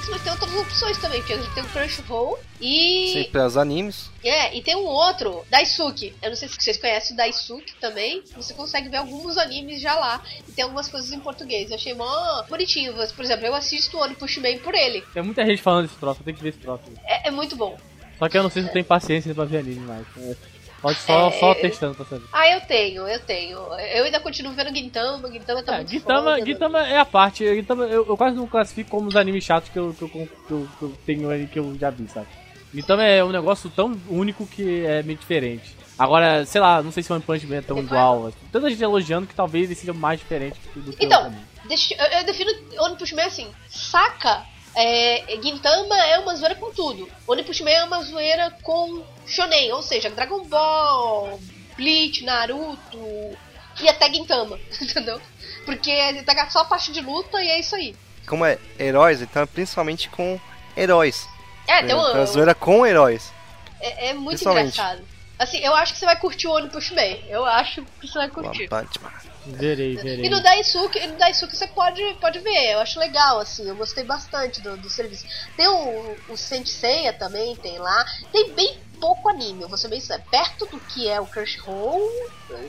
Netflix, 0.03 0.10
mas 0.10 0.22
tem 0.22 0.31
outras 0.31 0.53
opções 0.55 0.98
também, 0.98 1.19
porque 1.19 1.33
a 1.33 1.38
gente 1.38 1.53
tem 1.53 1.63
o 1.63 1.67
Crunchyroll 1.67 2.39
e 2.60 3.13
Sempre 3.13 3.41
as 3.41 3.57
animes. 3.57 4.10
é, 4.24 4.55
e 4.55 4.62
tem 4.62 4.75
um 4.75 4.86
outro, 4.86 5.45
Daisuke. 5.50 6.13
Eu 6.22 6.29
não 6.29 6.36
sei 6.36 6.48
se 6.48 6.55
vocês 6.60 6.77
conhecem 6.77 7.13
o 7.13 7.17
Daisuke 7.17 7.74
também. 7.79 8.24
Você 8.36 8.53
consegue 8.53 8.89
ver 8.89 8.98
alguns 8.98 9.38
animes 9.38 9.81
já 9.81 9.95
lá. 9.95 10.22
E 10.48 10.51
tem 10.51 10.63
algumas 10.63 10.88
coisas 10.88 11.12
em 11.12 11.19
português. 11.19 11.69
Eu 11.69 11.75
achei 11.75 11.93
mó 11.93 12.43
bonitinho. 12.43 12.93
Mas, 12.95 13.12
Por 13.12 13.24
exemplo, 13.25 13.45
eu 13.45 13.53
assisto 13.53 13.98
o 13.98 14.01
One 14.01 14.15
Push 14.15 14.38
Man 14.38 14.57
por 14.60 14.74
ele. 14.74 15.01
Tem 15.13 15.24
muita 15.24 15.45
gente 15.45 15.62
falando 15.62 15.88
desse 15.88 16.00
troço, 16.00 16.22
eu 16.22 16.25
tenho 16.25 16.38
que 16.38 16.43
ver 16.43 16.50
esse 16.50 16.60
troço. 16.60 16.83
É, 17.05 17.27
é 17.27 17.31
muito 17.31 17.55
bom. 17.55 17.77
Só 18.19 18.29
que 18.29 18.38
eu 18.38 18.43
não 18.43 18.50
sei 18.50 18.62
se 18.62 18.69
eu 18.69 18.74
tenho 18.74 18.86
paciência 18.86 19.34
pra 19.34 19.45
ver 19.45 19.58
anime 19.58 19.80
mais. 19.86 20.06
É, 20.17 20.36
Pode 20.84 21.00
só, 21.00 21.30
É, 21.30 21.32
só 21.39 21.52
eu- 21.52 21.56
testando 21.56 21.96
pra 21.96 22.06
saber. 22.06 22.26
Ah, 22.32 22.48
eu 22.52 22.62
tenho, 22.62 23.08
eu 23.08 23.19
tenho. 23.22 23.58
Eu 23.58 24.04
ainda 24.04 24.19
continuo 24.19 24.52
vendo 24.54 24.76
Gintama. 24.76 25.32
Gintama 25.32 25.63
tá 25.63 25.74
É, 25.74 25.78
muito 25.78 25.89
Gintama, 25.91 26.32
foda, 26.34 26.46
Gintama 26.46 26.80
é 26.88 26.98
a 27.00 27.06
parte. 27.06 27.56
Gintama 27.56 27.86
eu, 27.86 28.06
eu 28.06 28.17
quase 28.17 28.36
não 28.36 28.46
classifico 28.46 28.89
como 28.91 29.08
os 29.08 29.15
animes 29.15 29.43
chatos 29.46 29.69
que 29.69 29.80
eu, 29.80 29.96
que 29.98 30.02
eu, 30.04 30.10
que 30.10 30.19
eu, 30.52 30.67
que 30.78 30.84
eu 30.84 30.93
tenho 31.06 31.30
aí 31.30 31.48
que 31.48 31.58
eu 31.58 31.74
já 31.80 31.89
vi, 31.89 32.06
sabe? 32.10 32.28
Gintama 32.74 33.02
é 33.04 33.24
um 33.24 33.30
negócio 33.32 33.69
tão 33.69 33.98
único 34.10 34.46
que 34.46 34.86
é 34.86 35.02
meio 35.04 35.17
diferente. 35.17 35.74
Agora, 35.98 36.46
sei 36.46 36.60
lá, 36.60 36.82
não 36.84 36.91
sei 36.91 37.02
se 37.02 37.12
o 37.12 37.15
One 37.15 37.24
Punch 37.24 37.48
Man 37.48 37.56
é 37.58 37.62
tão 37.62 37.78
Tem 37.78 37.86
igual. 37.86 38.28
assim. 38.28 38.38
Tanta 38.52 38.69
gente 38.69 38.84
elogiando 38.84 39.26
que 39.26 39.34
talvez 39.36 39.65
ele 39.65 39.76
seja 39.76 39.93
mais 39.93 40.19
diferente 40.19 40.60
do 40.76 40.91
que 40.91 41.06
Então. 41.06 41.34
Deixa, 41.65 41.93
eu, 41.96 42.19
eu 42.19 42.24
defino 42.26 42.52
One 42.80 42.98
Push 42.98 43.13
Man 43.13 43.24
assim. 43.24 43.48
Saca, 43.69 44.43
é, 44.75 45.38
Gintama 45.41 45.95
é 46.05 46.19
uma 46.19 46.36
zoeira 46.36 46.55
com 46.55 46.71
tudo. 46.71 47.09
One 47.27 47.43
Push 47.43 47.62
Man 47.62 47.69
é 47.71 47.83
uma 47.83 48.01
zoeira 48.03 48.51
com 48.63 49.03
shonen. 49.25 49.71
Ou 49.73 49.81
seja, 49.81 50.09
Dragon 50.09 50.43
Ball, 50.45 51.39
Bleach, 51.77 52.23
Naruto 52.23 53.38
e 53.81 53.89
até 53.89 54.12
Gintama. 54.12 54.59
Entendeu? 54.81 55.19
Porque 55.65 56.23
tá 56.23 56.49
só 56.49 56.59
a 56.59 56.65
parte 56.65 56.91
de 56.91 57.01
luta 57.01 57.41
e 57.41 57.47
é 57.47 57.59
isso 57.59 57.75
aí. 57.75 57.95
Como 58.27 58.45
é 58.45 58.57
heróis, 58.79 59.21
então 59.21 59.43
é 59.43 59.45
principalmente 59.45 60.09
com 60.09 60.39
heróis. 60.75 61.27
É, 61.67 61.77
tem 61.77 61.86
Então, 61.86 61.99
um, 61.99 62.21
a 62.21 62.25
zoeira 62.25 62.55
com 62.55 62.86
heróis. 62.86 63.31
é, 63.79 64.09
é 64.09 64.13
muito 64.13 64.41
engraçado. 64.47 65.03
Assim, 65.43 65.58
eu 65.60 65.75
acho 65.75 65.91
que 65.93 65.99
você 65.99 66.06
vai 66.06 66.17
curtir 66.17 66.47
o 66.47 66.53
One 66.53 66.69
Push 66.69 66.91
Man. 66.91 67.17
Eu 67.27 67.43
acho 67.45 67.84
que 67.99 68.08
você 68.08 68.17
vai 68.17 68.29
curtir. 68.29 68.62
One 68.62 68.67
Punch 68.69 69.01
Man. 69.01 69.12
Verei, 69.45 69.97
verei. 69.97 70.25
E 70.25 70.29
no 70.29 70.41
Daisuke, 70.41 70.97
e 70.97 71.08
no 71.08 71.17
Daisuke 71.17 71.53
você 71.53 71.67
pode, 71.67 72.01
pode 72.21 72.39
ver, 72.39 72.71
eu 72.71 72.79
acho 72.79 72.97
legal, 72.97 73.39
assim, 73.39 73.67
eu 73.67 73.75
gostei 73.75 74.06
bastante 74.06 74.62
do, 74.62 74.77
do 74.77 74.89
serviço. 74.89 75.25
Tem 75.58 75.67
o, 75.67 76.15
o 76.29 76.38
Senseiya 76.38 77.12
também, 77.12 77.53
tem 77.58 77.77
lá. 77.77 78.06
Tem 78.32 78.53
bem 78.53 78.79
pouco 79.01 79.27
anime, 79.27 79.63
eu 79.63 79.67
vou 79.67 79.77
ser 79.77 79.89
bem 79.89 79.99
sério. 79.99 80.23
Perto 80.32 80.65
do 80.67 80.79
que 80.79 81.10
é 81.10 81.19
o 81.19 81.25
Crunchyroll, 81.25 82.10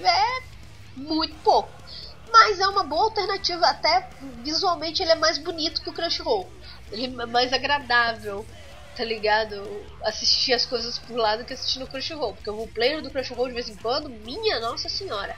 é 0.02 0.42
muito 0.96 1.37
pouco. 1.44 1.70
Mas 2.32 2.58
é 2.58 2.66
uma 2.66 2.82
boa 2.82 3.04
alternativa, 3.04 3.66
até 3.68 4.08
visualmente 4.42 5.00
ele 5.00 5.12
é 5.12 5.16
mais 5.16 5.38
bonito 5.38 5.80
que 5.80 5.90
o 5.90 5.92
Crunchyroll. 5.92 6.50
Ele 6.90 7.04
é 7.04 7.26
mais 7.26 7.52
agradável, 7.52 8.44
tá 8.96 9.04
ligado? 9.04 9.85
Assistir 10.02 10.52
as 10.52 10.64
coisas 10.64 10.98
por 10.98 11.16
lá 11.16 11.37
do 11.37 11.44
que 11.44 11.52
assistir 11.52 11.78
no 11.78 11.87
Crunchyroll. 11.87 12.35
Porque 12.35 12.50
o 12.50 12.66
player 12.68 13.02
do 13.02 13.11
Crunchyroll 13.11 13.48
de 13.48 13.54
vez 13.54 13.68
em 13.68 13.76
quando, 13.76 14.09
minha 14.09 14.61
nossa 14.61 14.88
senhora. 14.88 15.37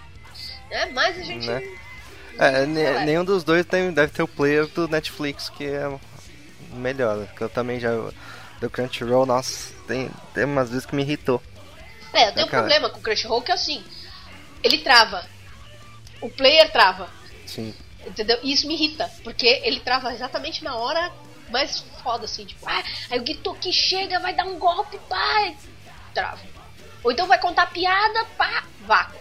É, 0.70 0.86
mas 0.86 1.18
a 1.18 1.22
gente. 1.22 1.46
Né? 1.46 1.62
É, 2.38 2.66
ne- 2.66 3.04
nenhum 3.06 3.24
dos 3.24 3.42
dois 3.42 3.64
tem, 3.64 3.92
deve 3.92 4.12
ter 4.12 4.22
o 4.22 4.28
player 4.28 4.66
do 4.66 4.86
Netflix, 4.88 5.48
que 5.48 5.64
é 5.64 5.88
o 5.88 6.00
melhor. 6.72 7.16
né? 7.16 7.28
Que 7.36 7.42
eu 7.42 7.48
também 7.48 7.80
já. 7.80 7.90
Do 8.60 8.70
Crunchyroll, 8.70 9.26
nossa, 9.26 9.74
tem, 9.86 10.10
tem 10.32 10.44
umas 10.44 10.70
vezes 10.70 10.86
que 10.86 10.94
me 10.94 11.02
irritou. 11.02 11.42
É, 12.12 12.28
eu 12.28 12.32
tenho 12.32 12.46
um 12.46 12.50
cara. 12.50 12.62
problema 12.62 12.88
com 12.88 12.98
o 12.98 13.02
Crunchyroll 13.02 13.42
que 13.42 13.50
é 13.50 13.54
assim. 13.54 13.84
Ele 14.62 14.78
trava. 14.78 15.26
O 16.22 16.30
player 16.30 16.72
trava. 16.72 17.10
Sim. 17.46 17.74
Entendeu? 18.06 18.38
E 18.42 18.52
isso 18.52 18.66
me 18.66 18.74
irrita. 18.74 19.10
Porque 19.22 19.46
ele 19.46 19.80
trava 19.80 20.12
exatamente 20.14 20.64
na 20.64 20.74
hora 20.76 21.12
mais 21.50 21.80
foda, 22.02 22.24
assim. 22.24 22.44
Tipo, 22.44 22.68
ah, 22.68 22.82
aí 23.10 23.20
o 23.20 23.26
Gitoki 23.26 23.72
chega, 23.72 24.18
vai 24.20 24.34
dar 24.34 24.44
um 24.44 24.58
golpe, 24.58 24.98
pá, 25.08 25.52
trava. 26.14 26.40
Ou 27.04 27.12
então 27.12 27.26
vai 27.26 27.38
contar 27.38 27.66
piada, 27.66 28.24
pá, 28.36 28.64
vácuo. 28.82 29.16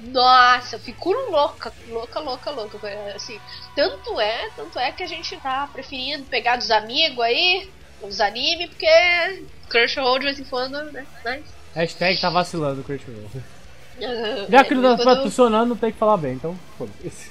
Nossa, 0.00 0.74
eu 0.76 0.80
fico 0.80 1.12
louca, 1.12 1.72
louca, 1.88 2.18
louca, 2.18 2.50
louca. 2.50 2.88
é, 2.88 3.12
Assim, 3.14 3.38
tanto 3.76 4.20
é, 4.20 4.48
tanto 4.56 4.76
é 4.78 4.90
que 4.90 5.02
a 5.02 5.06
gente 5.06 5.36
tá 5.36 5.68
preferindo 5.72 6.24
pegar 6.24 6.56
dos 6.56 6.72
amigos 6.72 7.20
aí, 7.20 7.70
os 8.02 8.20
anime, 8.20 8.66
porque 8.66 9.44
Crunchyroll 9.68 10.18
de 10.18 10.24
vez 10.24 10.40
em 10.40 10.44
quando, 10.44 10.82
né? 10.90 11.06
Mas, 11.24 11.44
Hashtag 11.74 12.20
tá 12.20 12.30
vacilando 12.30 12.80
o 12.80 12.84
Crunchyroll. 12.84 13.30
ah, 13.34 14.46
Já 14.50 14.58
é, 14.60 14.64
que 14.64 14.74
não 14.74 14.82
vez 14.82 14.96
tá 14.96 15.02
em 15.02 15.04
quando- 15.04 15.22
funcionando, 15.22 15.68
não 15.68 15.76
tem 15.76 15.92
que 15.92 15.98
falar 15.98 16.16
bem, 16.16 16.32
então 16.34 16.58
foda-se. 16.76 17.30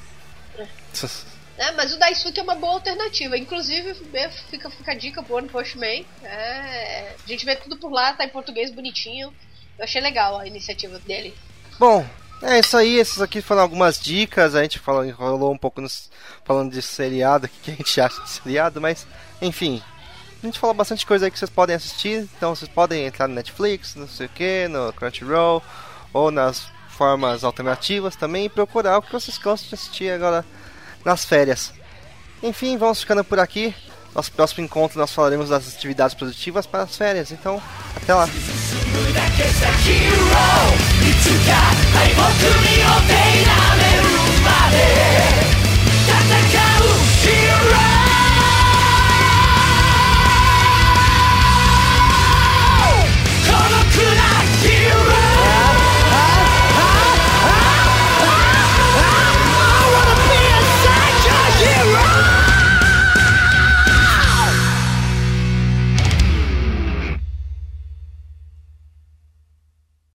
É, 1.58 1.72
mas 1.72 1.94
o 1.94 2.00
Daisuke 2.00 2.40
é 2.40 2.44
uma 2.44 2.56
boa 2.56 2.74
alternativa. 2.74 3.38
Inclusive, 3.38 3.94
fica, 4.50 4.70
fica 4.70 4.92
a 4.92 4.96
dica 4.96 5.22
pro 5.22 5.36
One 5.36 5.48
Punch 5.48 5.78
Man. 5.78 6.04
É, 6.24 7.16
a 7.24 7.28
gente 7.28 7.46
vê 7.46 7.56
tudo 7.56 7.78
por 7.78 7.92
lá, 7.92 8.14
tá 8.14 8.26
em 8.26 8.30
português 8.30 8.72
bonitinho. 8.72 9.34
Eu 9.78 9.84
achei 9.84 10.02
legal 10.02 10.40
a 10.40 10.48
iniciativa 10.48 10.98
dele. 11.00 11.34
Bom, 11.78 12.06
é 12.42 12.60
isso 12.60 12.76
aí. 12.76 13.00
Essas 13.00 13.22
aqui 13.22 13.42
foram 13.42 13.62
algumas 13.62 14.00
dicas. 14.00 14.56
A 14.56 14.64
gente 14.64 14.80
falou, 14.80 15.06
enrolou 15.06 15.52
um 15.52 15.58
pouco 15.58 15.82
nos, 15.82 16.10
falando 16.44 16.72
de 16.72 16.82
seriado, 16.82 17.46
o 17.48 17.50
que 17.50 17.72
a 17.72 17.76
gente 17.76 18.02
acha 18.02 18.22
de 18.22 18.30
seriado, 18.30 18.82
mas 18.82 19.06
enfim. 19.42 19.82
A 20.42 20.46
gente 20.48 20.58
falou 20.58 20.74
bastante 20.74 21.06
coisa 21.06 21.26
aí 21.26 21.32
que 21.32 21.38
vocês 21.38 21.52
podem 21.52 21.76
assistir. 21.76 22.28
Então 22.36 22.56
vocês 22.56 22.70
podem 22.70 23.06
entrar 23.06 23.28
no 23.28 23.36
Netflix, 23.36 23.96
não 23.96 24.08
sei 24.08 24.26
o 24.26 24.30
que, 24.30 24.68
no 24.68 24.92
Crunchyroll, 24.94 25.62
ou 26.12 26.32
nas 26.32 26.66
formas 26.90 27.44
alternativas 27.44 28.16
também 28.16 28.46
e 28.46 28.50
procurar 28.50 28.98
o 28.98 29.02
que 29.02 29.12
vocês 29.12 29.38
gostam 29.38 29.70
de 29.70 29.76
assistir 29.76 30.12
agora 30.12 30.46
nas 31.06 31.26
férias. 31.26 31.74
Enfim, 32.42 32.78
vamos 32.78 33.02
ficando 33.02 33.24
por 33.24 33.40
aqui. 33.40 33.74
Nosso 34.14 34.32
próximo 34.32 34.64
encontro 34.64 35.00
nós 35.00 35.14
falaremos 35.14 35.50
das 35.50 35.68
atividades 35.76 36.14
produtivas 36.14 36.66
para 36.66 36.84
as 36.84 36.98
férias. 36.98 37.32
Então, 37.32 37.62
até 37.96 38.14
lá. 38.14 38.28